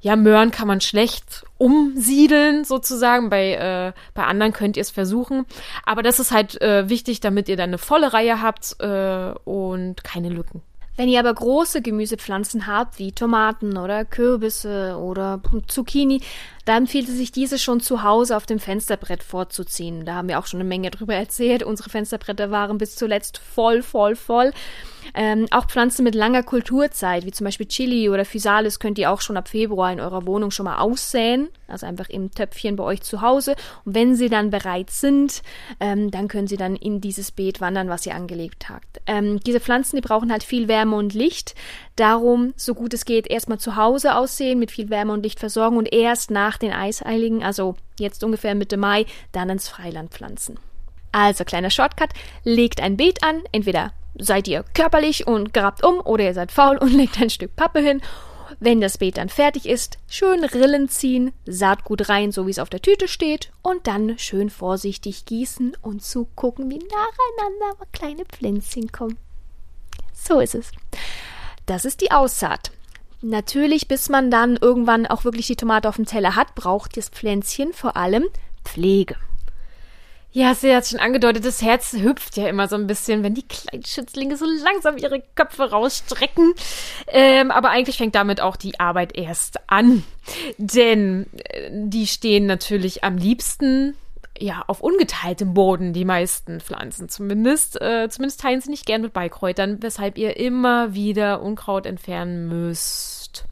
ja, 0.00 0.14
Möhren 0.14 0.52
kann 0.52 0.68
man 0.68 0.80
schlecht 0.80 1.44
umsiedeln 1.56 2.64
sozusagen. 2.64 3.30
Bei, 3.30 3.54
äh, 3.54 3.92
bei 4.14 4.24
anderen 4.24 4.52
könnt 4.52 4.76
ihr 4.76 4.82
es 4.82 4.90
versuchen. 4.90 5.44
Aber 5.84 6.02
das 6.02 6.20
ist 6.20 6.30
halt 6.30 6.60
äh, 6.62 6.88
wichtig, 6.88 7.20
damit 7.20 7.48
ihr 7.48 7.56
dann 7.56 7.70
eine 7.70 7.78
volle 7.78 8.12
Reihe 8.12 8.40
habt 8.40 8.76
äh, 8.80 9.32
und 9.44 10.04
keine 10.04 10.28
Lücken. 10.28 10.62
Wenn 10.96 11.08
ihr 11.08 11.20
aber 11.20 11.32
große 11.32 11.80
Gemüsepflanzen 11.80 12.66
habt, 12.66 12.98
wie 12.98 13.12
Tomaten 13.12 13.76
oder 13.76 14.04
Kürbisse 14.04 14.96
oder 14.98 15.40
Zucchini, 15.68 16.22
dann 16.68 16.84
empfiehlt 16.84 17.08
es 17.08 17.16
sich, 17.16 17.32
diese 17.32 17.58
schon 17.58 17.80
zu 17.80 18.02
Hause 18.02 18.36
auf 18.36 18.44
dem 18.44 18.58
Fensterbrett 18.58 19.22
vorzuziehen. 19.22 20.04
Da 20.04 20.14
haben 20.14 20.28
wir 20.28 20.38
auch 20.38 20.46
schon 20.46 20.60
eine 20.60 20.68
Menge 20.68 20.90
drüber 20.90 21.14
erzählt. 21.14 21.62
Unsere 21.62 21.88
Fensterbretter 21.88 22.50
waren 22.50 22.76
bis 22.76 22.94
zuletzt 22.94 23.38
voll, 23.38 23.82
voll, 23.82 24.16
voll. 24.16 24.52
Ähm, 25.14 25.46
auch 25.50 25.66
Pflanzen 25.66 26.04
mit 26.04 26.14
langer 26.14 26.42
Kulturzeit, 26.42 27.24
wie 27.24 27.30
zum 27.30 27.46
Beispiel 27.46 27.66
Chili 27.66 28.10
oder 28.10 28.26
Physalis, 28.26 28.78
könnt 28.78 28.98
ihr 28.98 29.10
auch 29.10 29.22
schon 29.22 29.36
ab 29.38 29.48
Februar 29.48 29.92
in 29.92 30.00
eurer 30.00 30.26
Wohnung 30.26 30.50
schon 30.50 30.64
mal 30.64 30.78
aussäen. 30.78 31.48
Also 31.66 31.86
einfach 31.86 32.08
im 32.08 32.30
Töpfchen 32.30 32.76
bei 32.76 32.84
euch 32.84 33.02
zu 33.02 33.22
Hause. 33.22 33.54
Und 33.84 33.94
wenn 33.94 34.14
sie 34.14 34.28
dann 34.28 34.50
bereit 34.50 34.90
sind, 34.90 35.42
ähm, 35.80 36.10
dann 36.10 36.28
können 36.28 36.46
sie 36.46 36.56
dann 36.56 36.76
in 36.76 37.00
dieses 37.00 37.30
Beet 37.30 37.60
wandern, 37.60 37.88
was 37.88 38.06
ihr 38.06 38.14
angelegt 38.14 38.68
habt. 38.68 39.00
Ähm, 39.06 39.40
diese 39.40 39.60
Pflanzen, 39.60 39.96
die 39.96 40.02
brauchen 40.02 40.30
halt 40.30 40.44
viel 40.44 40.68
Wärme 40.68 40.96
und 40.96 41.14
Licht. 41.14 41.54
Darum, 41.98 42.54
so 42.56 42.74
gut 42.74 42.94
es 42.94 43.04
geht, 43.04 43.26
erstmal 43.26 43.58
zu 43.58 43.74
Hause 43.74 44.14
aussehen, 44.14 44.60
mit 44.60 44.70
viel 44.70 44.88
Wärme 44.88 45.12
und 45.12 45.24
Licht 45.24 45.40
versorgen 45.40 45.76
und 45.76 45.92
erst 45.92 46.30
nach 46.30 46.56
den 46.56 46.72
Eiseiligen, 46.72 47.42
also 47.42 47.74
jetzt 47.98 48.22
ungefähr 48.22 48.54
Mitte 48.54 48.76
Mai, 48.76 49.04
dann 49.32 49.50
ins 49.50 49.68
Freiland 49.68 50.12
pflanzen. 50.12 50.60
Also 51.10 51.42
kleiner 51.42 51.70
Shortcut, 51.70 52.10
legt 52.44 52.80
ein 52.80 52.96
Beet 52.96 53.24
an, 53.24 53.42
entweder 53.50 53.92
seid 54.16 54.46
ihr 54.46 54.64
körperlich 54.74 55.26
und 55.26 55.52
grabt 55.52 55.84
um 55.84 55.98
oder 55.98 56.22
ihr 56.22 56.34
seid 56.34 56.52
faul 56.52 56.78
und 56.78 56.92
legt 56.94 57.20
ein 57.20 57.30
Stück 57.30 57.56
Pappe 57.56 57.80
hin. 57.80 58.00
Wenn 58.60 58.80
das 58.80 58.98
Beet 58.98 59.16
dann 59.16 59.28
fertig 59.28 59.66
ist, 59.66 59.98
schön 60.06 60.44
Rillen 60.44 60.88
ziehen, 60.88 61.32
Saatgut 61.46 62.08
rein, 62.08 62.30
so 62.30 62.46
wie 62.46 62.52
es 62.52 62.60
auf 62.60 62.70
der 62.70 62.80
Tüte 62.80 63.08
steht, 63.08 63.50
und 63.60 63.88
dann 63.88 64.20
schön 64.20 64.50
vorsichtig 64.50 65.24
gießen 65.24 65.76
und 65.82 66.04
zugucken, 66.04 66.70
wie 66.70 66.78
nacheinander 66.78 67.86
kleine 67.90 68.24
Pflänzchen 68.24 68.92
kommen. 68.92 69.18
So 70.14 70.38
ist 70.38 70.54
es. 70.54 70.70
Das 71.68 71.84
ist 71.84 72.00
die 72.00 72.10
Aussaat. 72.10 72.70
Natürlich, 73.20 73.88
bis 73.88 74.08
man 74.08 74.30
dann 74.30 74.56
irgendwann 74.56 75.06
auch 75.06 75.24
wirklich 75.24 75.48
die 75.48 75.56
Tomate 75.56 75.86
auf 75.90 75.96
dem 75.96 76.06
Teller 76.06 76.34
hat, 76.34 76.54
braucht 76.54 76.96
das 76.96 77.10
Pflänzchen 77.10 77.74
vor 77.74 77.94
allem 77.94 78.24
Pflege. 78.64 79.16
Ja, 80.32 80.54
sie 80.54 80.74
hat 80.74 80.86
schon 80.86 80.98
angedeutet, 80.98 81.44
das 81.44 81.60
Herz 81.60 81.92
hüpft 81.92 82.38
ja 82.38 82.48
immer 82.48 82.68
so 82.68 82.76
ein 82.76 82.86
bisschen, 82.86 83.22
wenn 83.22 83.34
die 83.34 83.46
kleinen 83.46 83.84
Schützlinge 83.84 84.38
so 84.38 84.46
langsam 84.46 84.96
ihre 84.96 85.22
Köpfe 85.34 85.70
rausstrecken. 85.70 86.54
Ähm, 87.08 87.50
aber 87.50 87.68
eigentlich 87.68 87.98
fängt 87.98 88.14
damit 88.14 88.40
auch 88.40 88.56
die 88.56 88.80
Arbeit 88.80 89.14
erst 89.18 89.58
an. 89.70 90.04
Denn 90.56 91.26
äh, 91.50 91.68
die 91.70 92.06
stehen 92.06 92.46
natürlich 92.46 93.04
am 93.04 93.18
liebsten 93.18 93.94
ja, 94.40 94.64
auf 94.66 94.80
ungeteiltem 94.80 95.54
Boden, 95.54 95.92
die 95.92 96.04
meisten 96.04 96.60
Pflanzen 96.60 97.08
zumindest. 97.08 97.80
Äh, 97.80 98.08
zumindest 98.08 98.40
teilen 98.40 98.60
sie 98.60 98.70
nicht 98.70 98.86
gern 98.86 99.02
mit 99.02 99.12
Beikräutern, 99.12 99.82
weshalb 99.82 100.18
ihr 100.18 100.36
immer 100.36 100.94
wieder 100.94 101.42
Unkraut 101.42 101.86
entfernen 101.86 102.48
müsst. 102.48 103.44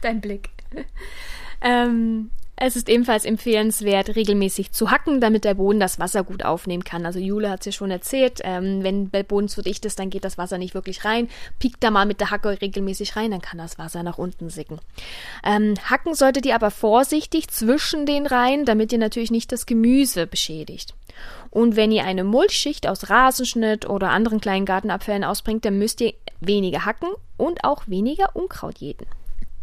Dein 0.00 0.20
Blick. 0.20 0.50
ähm, 1.60 2.30
es 2.64 2.76
ist 2.76 2.88
ebenfalls 2.88 3.24
empfehlenswert, 3.24 4.14
regelmäßig 4.14 4.70
zu 4.70 4.92
hacken, 4.92 5.20
damit 5.20 5.42
der 5.42 5.54
Boden 5.54 5.80
das 5.80 5.98
Wasser 5.98 6.22
gut 6.22 6.44
aufnehmen 6.44 6.84
kann. 6.84 7.04
Also 7.04 7.18
Jule 7.18 7.50
hat 7.50 7.58
es 7.60 7.66
ja 7.66 7.72
schon 7.72 7.90
erzählt, 7.90 8.40
ähm, 8.44 8.84
wenn 8.84 9.10
der 9.10 9.24
Boden 9.24 9.48
zu 9.48 9.62
dicht 9.62 9.84
ist, 9.84 9.98
dann 9.98 10.10
geht 10.10 10.24
das 10.24 10.38
Wasser 10.38 10.58
nicht 10.58 10.72
wirklich 10.72 11.04
rein. 11.04 11.28
Piekt 11.58 11.82
da 11.82 11.90
mal 11.90 12.06
mit 12.06 12.20
der 12.20 12.30
Hacke 12.30 12.60
regelmäßig 12.62 13.16
rein, 13.16 13.32
dann 13.32 13.42
kann 13.42 13.58
das 13.58 13.78
Wasser 13.78 14.04
nach 14.04 14.16
unten 14.16 14.48
sicken. 14.48 14.78
Ähm, 15.44 15.74
hacken 15.90 16.14
solltet 16.14 16.46
ihr 16.46 16.54
aber 16.54 16.70
vorsichtig 16.70 17.48
zwischen 17.48 18.06
den 18.06 18.26
Reihen, 18.26 18.64
damit 18.64 18.92
ihr 18.92 18.98
natürlich 18.98 19.32
nicht 19.32 19.50
das 19.50 19.66
Gemüse 19.66 20.28
beschädigt. 20.28 20.94
Und 21.50 21.74
wenn 21.74 21.90
ihr 21.90 22.04
eine 22.04 22.22
Mulchschicht 22.22 22.86
aus 22.86 23.10
Rasenschnitt 23.10 23.90
oder 23.90 24.10
anderen 24.10 24.40
kleinen 24.40 24.66
Gartenabfällen 24.66 25.24
ausbringt, 25.24 25.64
dann 25.64 25.78
müsst 25.78 26.00
ihr 26.00 26.14
weniger 26.40 26.84
hacken 26.84 27.08
und 27.36 27.64
auch 27.64 27.88
weniger 27.88 28.36
Unkraut 28.36 28.78
jäten. 28.78 29.06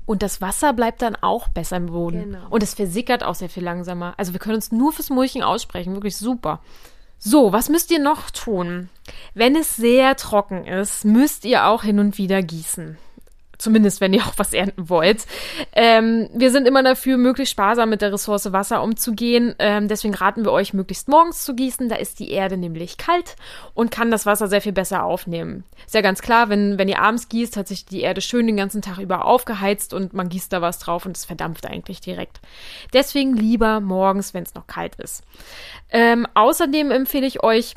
Und 0.09 0.23
das 0.23 0.41
Wasser 0.41 0.73
bleibt 0.73 1.03
dann 1.03 1.15
auch 1.15 1.49
besser 1.49 1.77
im 1.77 1.85
Boden. 1.85 2.31
Genau. 2.31 2.47
Und 2.49 2.63
es 2.63 2.73
versickert 2.73 3.23
auch 3.23 3.35
sehr 3.35 3.47
viel 3.47 3.63
langsamer. 3.63 4.15
Also 4.17 4.33
wir 4.33 4.39
können 4.39 4.55
uns 4.55 4.71
nur 4.71 4.91
fürs 4.91 5.11
Mulchen 5.11 5.43
aussprechen. 5.43 5.93
Wirklich 5.93 6.17
super. 6.17 6.61
So, 7.19 7.53
was 7.53 7.69
müsst 7.69 7.91
ihr 7.91 7.99
noch 7.99 8.31
tun? 8.31 8.89
Wenn 9.35 9.55
es 9.55 9.75
sehr 9.75 10.15
trocken 10.15 10.65
ist, 10.65 11.05
müsst 11.05 11.45
ihr 11.45 11.67
auch 11.67 11.83
hin 11.83 11.99
und 11.99 12.17
wieder 12.17 12.41
gießen. 12.41 12.97
Zumindest, 13.59 13.99
wenn 13.99 14.13
ihr 14.13 14.25
auch 14.25 14.33
was 14.37 14.53
ernten 14.53 14.87
wollt. 14.87 15.25
Ähm, 15.73 16.29
wir 16.33 16.49
sind 16.49 16.65
immer 16.65 16.81
dafür, 16.81 17.17
möglichst 17.17 17.51
sparsam 17.51 17.89
mit 17.89 18.01
der 18.01 18.13
Ressource 18.13 18.53
Wasser 18.53 18.81
umzugehen. 18.81 19.53
Ähm, 19.59 19.89
deswegen 19.89 20.13
raten 20.13 20.45
wir 20.45 20.53
euch, 20.53 20.73
möglichst 20.73 21.09
morgens 21.09 21.43
zu 21.43 21.53
gießen. 21.53 21.89
Da 21.89 21.97
ist 21.97 22.19
die 22.19 22.31
Erde 22.31 22.55
nämlich 22.55 22.97
kalt 22.97 23.35
und 23.73 23.91
kann 23.91 24.11
das 24.11 24.25
Wasser 24.25 24.47
sehr 24.47 24.61
viel 24.61 24.71
besser 24.71 25.03
aufnehmen. 25.03 25.65
Ist 25.85 25.93
ja 25.93 25.99
ganz 25.99 26.21
klar, 26.21 26.47
wenn, 26.47 26.77
wenn 26.77 26.87
ihr 26.87 27.01
abends 27.01 27.27
gießt, 27.27 27.57
hat 27.57 27.67
sich 27.67 27.85
die 27.85 27.99
Erde 27.99 28.21
schön 28.21 28.47
den 28.47 28.55
ganzen 28.55 28.81
Tag 28.81 28.97
über 28.97 29.25
aufgeheizt 29.25 29.93
und 29.93 30.13
man 30.13 30.29
gießt 30.29 30.53
da 30.53 30.61
was 30.61 30.79
drauf 30.79 31.05
und 31.05 31.17
es 31.17 31.25
verdampft 31.25 31.65
eigentlich 31.65 31.99
direkt. 31.99 32.39
Deswegen 32.93 33.35
lieber 33.35 33.81
morgens, 33.81 34.33
wenn 34.33 34.43
es 34.43 34.55
noch 34.55 34.67
kalt 34.67 34.95
ist. 34.95 35.21
Ähm, 35.89 36.25
außerdem 36.33 36.91
empfehle 36.91 37.27
ich 37.27 37.43
euch, 37.43 37.73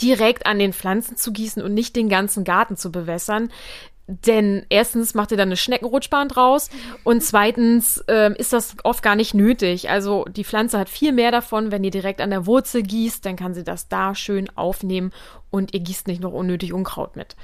direkt 0.00 0.46
an 0.46 0.58
den 0.58 0.72
Pflanzen 0.72 1.16
zu 1.16 1.32
gießen 1.32 1.62
und 1.62 1.74
nicht 1.74 1.94
den 1.96 2.08
ganzen 2.08 2.44
Garten 2.44 2.76
zu 2.76 2.90
bewässern. 2.90 3.50
Denn 4.26 4.66
erstens 4.70 5.14
macht 5.14 5.30
ihr 5.30 5.36
dann 5.36 5.48
eine 5.48 5.56
Schneckenrutschbahn 5.56 6.28
draus 6.28 6.68
und 7.04 7.22
zweitens 7.22 8.04
ähm, 8.08 8.34
ist 8.34 8.52
das 8.52 8.74
oft 8.82 9.02
gar 9.02 9.14
nicht 9.14 9.34
nötig. 9.34 9.88
Also 9.88 10.24
die 10.24 10.44
Pflanze 10.44 10.78
hat 10.78 10.88
viel 10.88 11.12
mehr 11.12 11.30
davon, 11.30 11.70
wenn 11.70 11.84
ihr 11.84 11.92
direkt 11.92 12.20
an 12.20 12.30
der 12.30 12.46
Wurzel 12.46 12.82
gießt, 12.82 13.24
dann 13.24 13.36
kann 13.36 13.54
sie 13.54 13.62
das 13.62 13.88
da 13.88 14.14
schön 14.14 14.48
aufnehmen 14.56 15.12
und 15.50 15.74
ihr 15.74 15.80
gießt 15.80 16.08
nicht 16.08 16.20
noch 16.20 16.32
unnötig 16.32 16.72
Unkraut 16.72 17.14
mit. 17.14 17.36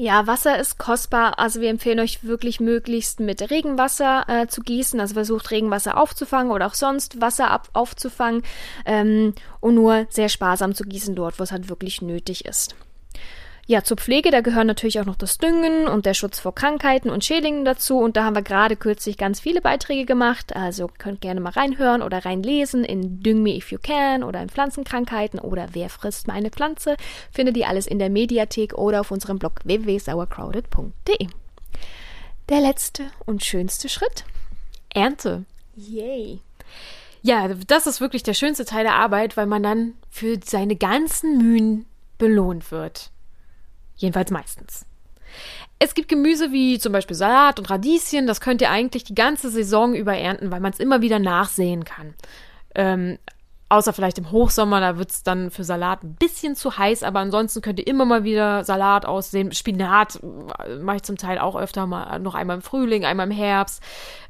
Ja, 0.00 0.28
Wasser 0.28 0.56
ist 0.60 0.78
kostbar. 0.78 1.40
Also 1.40 1.60
wir 1.60 1.70
empfehlen 1.70 1.98
euch 1.98 2.22
wirklich 2.22 2.60
möglichst 2.60 3.18
mit 3.18 3.50
Regenwasser 3.50 4.24
äh, 4.28 4.46
zu 4.46 4.60
gießen. 4.60 5.00
Also 5.00 5.14
versucht 5.14 5.50
Regenwasser 5.50 5.96
aufzufangen 5.96 6.52
oder 6.52 6.68
auch 6.68 6.74
sonst 6.74 7.20
Wasser 7.20 7.50
ab 7.50 7.68
aufzufangen 7.72 8.44
ähm, 8.86 9.34
und 9.58 9.74
nur 9.74 10.06
sehr 10.10 10.28
sparsam 10.28 10.76
zu 10.76 10.84
gießen 10.84 11.16
dort, 11.16 11.40
wo 11.40 11.42
es 11.42 11.50
halt 11.50 11.68
wirklich 11.68 12.00
nötig 12.00 12.44
ist. 12.44 12.76
Ja, 13.70 13.84
zur 13.84 13.98
Pflege, 13.98 14.30
da 14.30 14.40
gehören 14.40 14.66
natürlich 14.66 14.98
auch 14.98 15.04
noch 15.04 15.14
das 15.14 15.36
Düngen 15.36 15.88
und 15.88 16.06
der 16.06 16.14
Schutz 16.14 16.40
vor 16.40 16.54
Krankheiten 16.54 17.10
und 17.10 17.22
Schädlingen 17.22 17.66
dazu. 17.66 17.98
Und 17.98 18.16
da 18.16 18.24
haben 18.24 18.34
wir 18.34 18.40
gerade 18.40 18.76
kürzlich 18.76 19.18
ganz 19.18 19.40
viele 19.40 19.60
Beiträge 19.60 20.06
gemacht. 20.06 20.56
Also 20.56 20.88
könnt 20.96 21.20
gerne 21.20 21.42
mal 21.42 21.52
reinhören 21.52 22.00
oder 22.00 22.24
reinlesen 22.24 22.82
in 22.82 23.22
Düng 23.22 23.42
Me 23.42 23.56
If 23.56 23.70
You 23.70 23.76
Can 23.78 24.24
oder 24.24 24.40
in 24.40 24.48
Pflanzenkrankheiten 24.48 25.38
oder 25.38 25.68
Wer 25.72 25.90
frisst 25.90 26.28
meine 26.28 26.48
Pflanze. 26.48 26.96
Findet 27.30 27.58
ihr 27.58 27.68
alles 27.68 27.86
in 27.86 27.98
der 27.98 28.08
Mediathek 28.08 28.72
oder 28.72 29.02
auf 29.02 29.10
unserem 29.10 29.38
Blog 29.38 29.60
www.sauercrowded.de. 29.64 31.28
Der 32.48 32.60
letzte 32.62 33.10
und 33.26 33.44
schönste 33.44 33.90
Schritt. 33.90 34.24
Ernte. 34.94 35.44
Yay. 35.76 36.40
Ja, 37.20 37.48
das 37.48 37.86
ist 37.86 38.00
wirklich 38.00 38.22
der 38.22 38.32
schönste 38.32 38.64
Teil 38.64 38.84
der 38.84 38.94
Arbeit, 38.94 39.36
weil 39.36 39.44
man 39.44 39.62
dann 39.62 39.92
für 40.08 40.40
seine 40.42 40.76
ganzen 40.76 41.36
Mühen 41.36 41.84
belohnt 42.16 42.72
wird. 42.72 43.10
Jedenfalls 43.98 44.30
meistens. 44.30 44.86
Es 45.78 45.94
gibt 45.94 46.08
Gemüse 46.08 46.50
wie 46.50 46.78
zum 46.78 46.92
Beispiel 46.92 47.16
Salat 47.16 47.58
und 47.58 47.70
Radieschen, 47.70 48.26
das 48.26 48.40
könnt 48.40 48.62
ihr 48.62 48.70
eigentlich 48.70 49.04
die 49.04 49.14
ganze 49.14 49.50
Saison 49.50 49.94
über 49.94 50.16
ernten, 50.16 50.50
weil 50.50 50.60
man 50.60 50.72
es 50.72 50.80
immer 50.80 51.02
wieder 51.02 51.18
nachsehen 51.18 51.84
kann. 51.84 52.14
Ähm, 52.74 53.18
außer 53.68 53.92
vielleicht 53.92 54.18
im 54.18 54.32
Hochsommer, 54.32 54.80
da 54.80 54.98
wird 54.98 55.10
es 55.10 55.22
dann 55.22 55.50
für 55.50 55.62
Salat 55.62 56.02
ein 56.02 56.14
bisschen 56.14 56.56
zu 56.56 56.78
heiß, 56.78 57.02
aber 57.02 57.20
ansonsten 57.20 57.60
könnt 57.60 57.78
ihr 57.78 57.86
immer 57.86 58.04
mal 58.04 58.24
wieder 58.24 58.64
Salat 58.64 59.06
aussehen. 59.06 59.52
Spinat 59.52 60.20
äh, 60.66 60.76
mache 60.76 60.96
ich 60.96 61.02
zum 61.02 61.16
Teil 61.16 61.38
auch 61.38 61.54
öfter 61.54 61.86
mal, 61.86 62.18
noch 62.18 62.34
einmal 62.34 62.56
im 62.56 62.62
Frühling, 62.62 63.04
einmal 63.04 63.26
im 63.26 63.32
Herbst. 63.32 63.82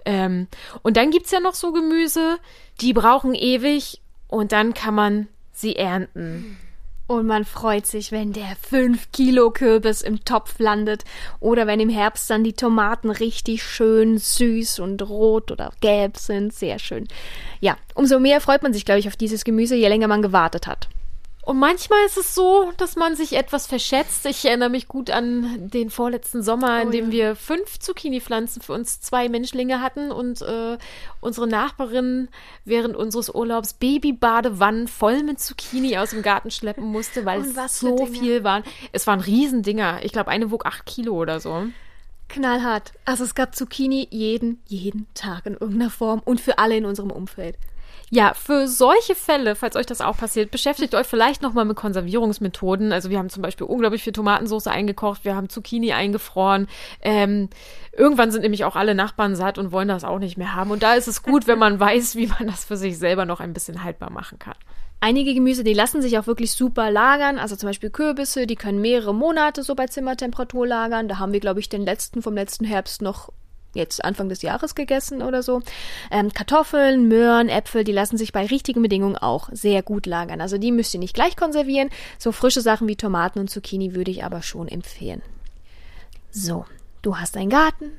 Ähm, 0.05 0.49
und 0.83 0.97
dann 0.97 1.11
gibt 1.11 1.27
es 1.27 1.33
ja 1.33 1.41
noch 1.41 1.55
so 1.55 1.73
Gemüse, 1.73 2.39
die 2.81 2.93
brauchen 2.93 3.35
ewig 3.35 4.03
und 4.27 4.53
dann 4.53 4.75
kann 4.75 4.95
man 4.95 5.29
sie 5.53 5.77
ernten. 5.77 6.59
Und 7.09 7.27
man 7.27 7.47
freut 7.47 7.87
sich, 7.87 8.13
wenn 8.13 8.35
der 8.35 8.55
5 8.69 9.13
Kilo 9.13 9.51
Kürbis 9.51 10.03
im 10.03 10.27
Topf 10.27 10.59
landet 10.59 11.05
oder 11.41 11.67
wenn 11.67 11.81
im 11.81 11.89
Herbst 11.89 12.29
dann 12.29 12.45
die 12.45 12.53
Tomaten 12.53 13.11
richtig 13.11 13.63
schön 13.63 14.19
süß 14.19 14.79
und 14.81 15.01
rot 15.09 15.51
oder 15.51 15.73
gelb 15.81 16.19
sind. 16.19 16.53
Sehr 16.53 16.79
schön. 16.79 17.09
Ja, 17.61 17.79
umso 17.95 18.21
mehr 18.21 18.43
freut 18.43 18.63
man 18.63 18.75
sich, 18.75 18.85
glaube 18.85 19.01
ich, 19.01 19.09
auf 19.09 19.17
dieses 19.17 19.45
Gemüse, 19.45 19.75
je 19.75 19.89
länger 19.89 20.07
man 20.07 20.21
gewartet 20.21 20.67
hat. 20.67 20.89
Und 21.49 21.59
manchmal 21.59 22.05
ist 22.05 22.19
es 22.19 22.35
so, 22.35 22.75
dass 22.77 22.95
man 22.95 23.17
sich 23.17 23.33
etwas 23.33 23.67
verschätzt. 23.67 24.27
Ich 24.27 24.45
erinnere 24.45 24.69
mich 24.69 24.87
gut 24.87 25.09
an 25.09 25.71
den 25.71 25.89
vorletzten 25.89 26.43
Sommer, 26.43 26.77
oh, 26.77 26.83
in 26.83 26.91
dem 26.91 27.07
ja. 27.07 27.11
wir 27.11 27.37
fünf 27.37 27.79
Zucchini-Pflanzen 27.79 28.61
für 28.61 28.75
uns 28.75 29.01
zwei 29.01 29.31
Menschlinge 29.31 29.81
hatten 29.81 30.13
und 30.13 30.43
äh, 30.43 30.77
unsere 31.21 31.47
Nachbarin 31.47 32.29
während 32.67 32.97
unseres 32.97 33.35
Urlaubs 33.35 33.73
Babybadewannen 33.73 34.89
voll 34.89 35.23
mit 35.23 35.41
Zucchini 35.41 35.97
aus 35.97 36.11
dem 36.11 36.21
Garten 36.21 36.51
schleppen 36.51 36.85
musste, 36.85 37.25
weil 37.25 37.41
es 37.41 37.81
so 37.81 38.05
viel 38.05 38.45
waren. 38.45 38.63
Es 38.93 39.07
waren 39.07 39.21
Riesendinger. 39.21 40.01
Ich 40.03 40.13
glaube, 40.13 40.29
eine 40.29 40.51
wog 40.51 40.67
acht 40.67 40.85
Kilo 40.85 41.15
oder 41.15 41.41
so. 41.41 41.63
Knallhart. 42.29 42.93
Also 43.07 43.25
es 43.25 43.35
gab 43.35 43.55
Zucchini 43.55 44.07
jeden, 44.11 44.61
jeden 44.67 45.07
Tag 45.15 45.47
in 45.47 45.55
irgendeiner 45.55 45.89
Form 45.89 46.21
und 46.23 46.43
für 46.43 46.59
alle 46.59 46.77
in 46.77 46.85
unserem 46.85 47.11
Umfeld. 47.11 47.57
Ja, 48.11 48.33
für 48.33 48.67
solche 48.69 49.15
Fälle, 49.15 49.55
falls 49.55 49.77
euch 49.77 49.85
das 49.85 50.01
auch 50.01 50.17
passiert, 50.17 50.51
beschäftigt 50.51 50.95
euch 50.95 51.07
vielleicht 51.07 51.43
nochmal 51.43 51.67
mit 51.67 51.77
Konservierungsmethoden. 51.77 52.93
Also 52.93 53.11
wir 53.11 53.19
haben 53.19 53.29
zum 53.29 53.43
Beispiel 53.43 53.67
unglaublich 53.67 54.03
viel 54.03 54.15
Tomatensauce 54.15 54.67
eingekocht, 54.67 55.25
wir 55.25 55.37
haben 55.37 55.51
Zucchini 55.51 55.93
eingefroren. 55.93 56.69
Ähm, 57.03 57.51
irgendwann 57.93 58.31
sind 58.31 58.43
nämlich 58.43 58.65
auch 58.65 58.77
alle 58.77 58.95
Nachbarn 58.95 59.37
satt 59.37 59.59
und 59.59 59.73
wollen 59.73 59.89
das 59.89 60.05
auch 60.05 60.19
nicht 60.19 60.39
mehr 60.39 60.55
haben. 60.55 60.71
Und 60.71 60.83
da 60.83 60.95
ist 60.95 61.07
es 61.07 61.23
gut, 61.23 61.47
wenn 61.47 61.59
man 61.59 61.79
weiß, 61.81 62.17
wie 62.17 62.29
man 62.29 62.47
das 62.47 62.65
für 62.65 62.79
sich 62.79 62.99
selber 62.99 63.27
noch 63.27 63.41
ein 63.41 63.53
bisschen 63.53 63.85
haltbar 63.85 64.11
machen 64.11 64.39
kann. 64.39 64.57
Einige 65.01 65.33
Gemüse, 65.35 65.63
die 65.63 65.75
lassen 65.75 66.03
sich 66.03 66.19
auch 66.19 66.27
wirklich 66.27 66.53
super 66.53 66.91
lagern. 66.91 67.39
Also 67.39 67.57
zum 67.57 67.69
Beispiel 67.69 67.91
Kürbisse, 67.91 68.47
die 68.47 68.57
können 68.57 68.81
mehrere 68.81 69.15
Monate 69.15 69.63
so 69.63 69.75
bei 69.75 69.87
Zimmertemperatur 69.87 70.67
lagern. 70.67 71.09
Da 71.09 71.19
haben 71.19 71.33
wir, 71.33 71.41
glaube 71.41 71.61
ich, 71.61 71.69
den 71.69 71.83
letzten 71.83 72.23
vom 72.23 72.35
letzten 72.35 72.65
Herbst 72.65 73.03
noch 73.03 73.31
jetzt 73.79 74.05
Anfang 74.05 74.29
des 74.29 74.43
Jahres 74.43 74.75
gegessen 74.75 75.23
oder 75.23 75.43
so. 75.43 75.63
Ähm, 76.11 76.33
Kartoffeln, 76.33 77.09
Möhren, 77.09 77.49
Äpfel, 77.49 77.85
die 77.85 77.93
lassen 77.93 78.19
sich 78.19 78.33
bei 78.33 78.45
richtigen 78.45 78.83
Bedingungen 78.83 79.17
auch 79.17 79.49
sehr 79.53 79.83
gut 79.83 80.05
lagern. 80.05 80.41
Also 80.41 80.59
die 80.59 80.73
müsst 80.73 80.93
ihr 80.93 81.01
nicht 81.01 81.15
gleich 81.15 81.37
konservieren. 81.37 81.89
So 82.19 82.33
frische 82.33 82.61
Sachen 82.61 82.89
wie 82.89 82.97
Tomaten 82.97 83.39
und 83.39 83.49
Zucchini 83.49 83.95
würde 83.95 84.11
ich 84.11 84.25
aber 84.25 84.43
schon 84.43 84.69
empfehlen. 84.69 85.23
So, 86.31 86.67
du 87.03 87.17
hast 87.17 87.37
einen 87.37 87.51
Garten, 87.51 87.93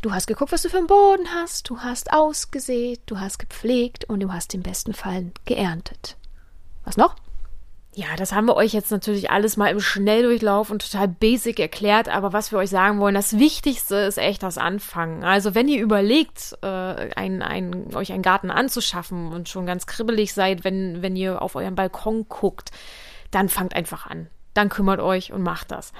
du 0.00 0.12
hast 0.12 0.26
geguckt, 0.26 0.52
was 0.52 0.62
du 0.62 0.70
für 0.70 0.78
einen 0.78 0.86
Boden 0.86 1.26
hast, 1.34 1.68
du 1.68 1.80
hast 1.80 2.12
ausgesät, 2.12 3.00
du 3.06 3.20
hast 3.20 3.38
gepflegt 3.38 4.06
und 4.06 4.20
du 4.20 4.32
hast 4.32 4.54
im 4.54 4.62
besten 4.62 4.94
Fall 4.94 5.32
geerntet. 5.44 6.16
Was 6.84 6.96
noch? 6.96 7.14
Ja, 7.98 8.14
das 8.16 8.32
haben 8.32 8.46
wir 8.46 8.54
euch 8.54 8.74
jetzt 8.74 8.92
natürlich 8.92 9.32
alles 9.32 9.56
mal 9.56 9.72
im 9.72 9.80
Schnelldurchlauf 9.80 10.70
und 10.70 10.88
total 10.88 11.08
basic 11.08 11.58
erklärt, 11.58 12.08
aber 12.08 12.32
was 12.32 12.52
wir 12.52 12.60
euch 12.60 12.70
sagen 12.70 13.00
wollen, 13.00 13.16
das 13.16 13.40
Wichtigste 13.40 13.96
ist 13.96 14.18
echt 14.18 14.44
das 14.44 14.56
Anfangen. 14.56 15.24
Also 15.24 15.56
wenn 15.56 15.66
ihr 15.66 15.82
überlegt, 15.82 16.56
äh, 16.62 16.66
ein, 17.16 17.42
ein, 17.42 17.92
euch 17.96 18.12
einen 18.12 18.22
Garten 18.22 18.52
anzuschaffen 18.52 19.32
und 19.32 19.48
schon 19.48 19.66
ganz 19.66 19.88
kribbelig 19.88 20.32
seid, 20.32 20.62
wenn, 20.62 21.02
wenn 21.02 21.16
ihr 21.16 21.42
auf 21.42 21.56
euren 21.56 21.74
Balkon 21.74 22.26
guckt, 22.28 22.70
dann 23.32 23.48
fangt 23.48 23.74
einfach 23.74 24.06
an. 24.06 24.28
Dann 24.54 24.68
kümmert 24.68 25.00
euch 25.00 25.32
und 25.32 25.42
macht 25.42 25.72
das. 25.72 25.92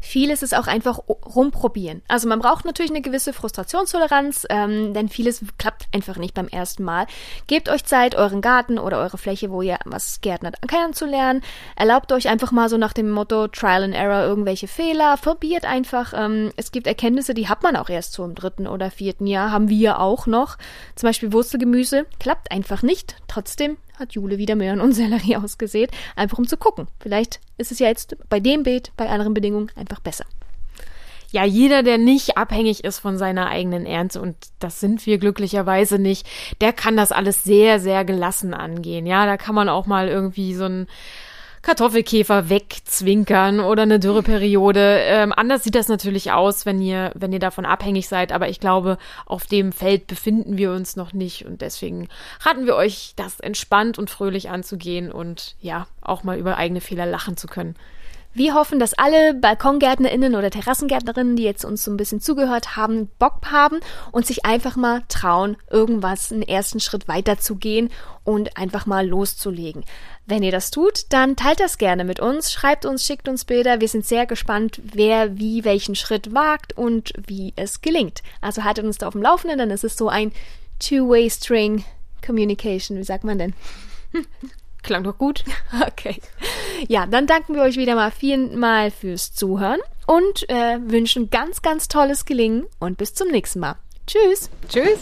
Vieles 0.00 0.42
ist 0.42 0.56
auch 0.56 0.68
einfach 0.68 1.00
rumprobieren. 1.08 2.02
Also 2.08 2.28
man 2.28 2.38
braucht 2.38 2.64
natürlich 2.64 2.90
eine 2.90 3.00
gewisse 3.00 3.32
Frustrationstoleranz, 3.32 4.46
ähm, 4.48 4.94
denn 4.94 5.08
vieles 5.08 5.44
klappt 5.58 5.88
einfach 5.92 6.16
nicht 6.16 6.34
beim 6.34 6.48
ersten 6.48 6.84
Mal. 6.84 7.06
Gebt 7.46 7.68
euch 7.68 7.84
Zeit, 7.84 8.14
euren 8.14 8.40
Garten 8.40 8.78
oder 8.78 8.98
eure 8.98 9.18
Fläche, 9.18 9.50
wo 9.50 9.60
ihr 9.60 9.78
was 9.84 10.20
gärtnert, 10.20 10.56
kennenzulernen. 10.68 11.42
Erlaubt 11.76 12.12
euch 12.12 12.28
einfach 12.28 12.52
mal 12.52 12.68
so 12.68 12.76
nach 12.76 12.92
dem 12.92 13.10
Motto 13.10 13.48
Trial 13.48 13.82
and 13.82 13.94
Error 13.94 14.22
irgendwelche 14.22 14.68
Fehler. 14.68 15.16
Probiert 15.16 15.64
einfach. 15.64 16.12
Ähm, 16.14 16.52
es 16.56 16.70
gibt 16.70 16.86
Erkenntnisse, 16.86 17.34
die 17.34 17.48
hat 17.48 17.62
man 17.62 17.76
auch 17.76 17.88
erst 17.88 18.12
so 18.12 18.24
im 18.24 18.34
dritten 18.34 18.66
oder 18.66 18.90
vierten 18.90 19.26
Jahr, 19.26 19.50
haben 19.50 19.68
wir 19.68 20.00
auch 20.00 20.26
noch. 20.26 20.58
Zum 20.94 21.08
Beispiel 21.08 21.32
Wurzelgemüse 21.32 22.06
klappt 22.20 22.52
einfach 22.52 22.82
nicht. 22.82 23.16
Trotzdem 23.26 23.76
hat 23.98 24.12
Jule 24.12 24.38
wieder 24.38 24.56
Möhren 24.56 24.80
und 24.80 24.92
Sellerie 24.92 25.36
ausgesät, 25.36 25.90
einfach 26.16 26.38
um 26.38 26.46
zu 26.46 26.56
gucken. 26.56 26.88
Vielleicht 27.00 27.40
ist 27.56 27.72
es 27.72 27.78
ja 27.78 27.88
jetzt 27.88 28.16
bei 28.28 28.40
dem 28.40 28.62
Beet, 28.62 28.92
bei 28.96 29.08
anderen 29.08 29.34
Bedingungen 29.34 29.70
einfach 29.76 30.00
besser. 30.00 30.24
Ja, 31.30 31.44
jeder, 31.44 31.82
der 31.82 31.98
nicht 31.98 32.38
abhängig 32.38 32.84
ist 32.84 33.00
von 33.00 33.18
seiner 33.18 33.48
eigenen 33.48 33.84
Ernte, 33.84 34.20
und 34.22 34.34
das 34.60 34.80
sind 34.80 35.04
wir 35.04 35.18
glücklicherweise 35.18 35.98
nicht, 35.98 36.26
der 36.62 36.72
kann 36.72 36.96
das 36.96 37.12
alles 37.12 37.44
sehr, 37.44 37.80
sehr 37.80 38.06
gelassen 38.06 38.54
angehen. 38.54 39.04
Ja, 39.04 39.26
da 39.26 39.36
kann 39.36 39.54
man 39.54 39.68
auch 39.68 39.84
mal 39.84 40.08
irgendwie 40.08 40.54
so 40.54 40.64
ein 40.64 40.86
Kartoffelkäfer 41.68 42.48
wegzwinkern 42.48 43.60
oder 43.60 43.82
eine 43.82 44.00
Dürreperiode. 44.00 45.00
Ähm, 45.02 45.34
anders 45.36 45.64
sieht 45.64 45.74
das 45.74 45.88
natürlich 45.88 46.32
aus, 46.32 46.64
wenn 46.64 46.80
ihr, 46.80 47.12
wenn 47.14 47.30
ihr 47.30 47.40
davon 47.40 47.66
abhängig 47.66 48.08
seid, 48.08 48.32
aber 48.32 48.48
ich 48.48 48.58
glaube, 48.58 48.96
auf 49.26 49.44
dem 49.44 49.72
Feld 49.72 50.06
befinden 50.06 50.56
wir 50.56 50.72
uns 50.72 50.96
noch 50.96 51.12
nicht 51.12 51.44
und 51.44 51.60
deswegen 51.60 52.08
raten 52.40 52.64
wir 52.64 52.74
euch, 52.74 53.12
das 53.16 53.38
entspannt 53.40 53.98
und 53.98 54.08
fröhlich 54.08 54.48
anzugehen 54.48 55.12
und 55.12 55.56
ja, 55.60 55.86
auch 56.00 56.24
mal 56.24 56.38
über 56.38 56.56
eigene 56.56 56.80
Fehler 56.80 57.04
lachen 57.04 57.36
zu 57.36 57.46
können. 57.48 57.76
Wir 58.38 58.54
hoffen, 58.54 58.78
dass 58.78 58.94
alle 58.94 59.34
BalkongärtnerInnen 59.34 60.36
oder 60.36 60.48
Terrassengärtnerinnen, 60.48 61.34
die 61.34 61.42
jetzt 61.42 61.64
uns 61.64 61.82
so 61.82 61.90
ein 61.90 61.96
bisschen 61.96 62.20
zugehört 62.20 62.76
haben, 62.76 63.08
Bock 63.18 63.50
haben 63.50 63.80
und 64.12 64.26
sich 64.28 64.44
einfach 64.44 64.76
mal 64.76 65.02
trauen, 65.08 65.56
irgendwas 65.68 66.30
einen 66.30 66.42
ersten 66.42 66.78
Schritt 66.78 67.08
weiterzugehen 67.08 67.90
und 68.22 68.56
einfach 68.56 68.86
mal 68.86 69.04
loszulegen. 69.04 69.84
Wenn 70.24 70.44
ihr 70.44 70.52
das 70.52 70.70
tut, 70.70 71.06
dann 71.08 71.34
teilt 71.34 71.58
das 71.58 71.78
gerne 71.78 72.04
mit 72.04 72.20
uns, 72.20 72.52
schreibt 72.52 72.86
uns, 72.86 73.04
schickt 73.04 73.28
uns 73.28 73.44
Bilder. 73.44 73.80
Wir 73.80 73.88
sind 73.88 74.06
sehr 74.06 74.24
gespannt, 74.24 74.80
wer 74.84 75.36
wie 75.36 75.64
welchen 75.64 75.96
Schritt 75.96 76.32
wagt 76.32 76.78
und 76.78 77.12
wie 77.26 77.54
es 77.56 77.80
gelingt. 77.80 78.22
Also 78.40 78.62
haltet 78.62 78.84
uns 78.84 78.98
da 78.98 79.08
auf 79.08 79.14
dem 79.14 79.22
Laufenden, 79.22 79.58
dann 79.58 79.72
ist 79.72 79.82
es 79.82 79.96
so 79.96 80.08
ein 80.08 80.30
Two-Way-String 80.78 81.84
Communication. 82.24 82.98
Wie 82.98 83.04
sagt 83.04 83.24
man 83.24 83.38
denn? 83.38 83.54
Klang 84.88 85.04
doch 85.04 85.18
gut. 85.18 85.44
Okay. 85.86 86.20
Ja, 86.86 87.06
dann 87.06 87.26
danken 87.26 87.54
wir 87.54 87.62
euch 87.62 87.76
wieder 87.76 87.94
mal 87.94 88.10
vielmal 88.10 88.90
fürs 88.90 89.34
Zuhören 89.34 89.80
und 90.06 90.48
äh, 90.48 90.78
wünschen 90.80 91.28
ganz, 91.28 91.60
ganz 91.60 91.88
tolles 91.88 92.24
Gelingen 92.24 92.66
und 92.78 92.96
bis 92.96 93.12
zum 93.12 93.28
nächsten 93.28 93.60
Mal. 93.60 93.76
Tschüss. 94.06 94.48
Tschüss. 94.68 95.00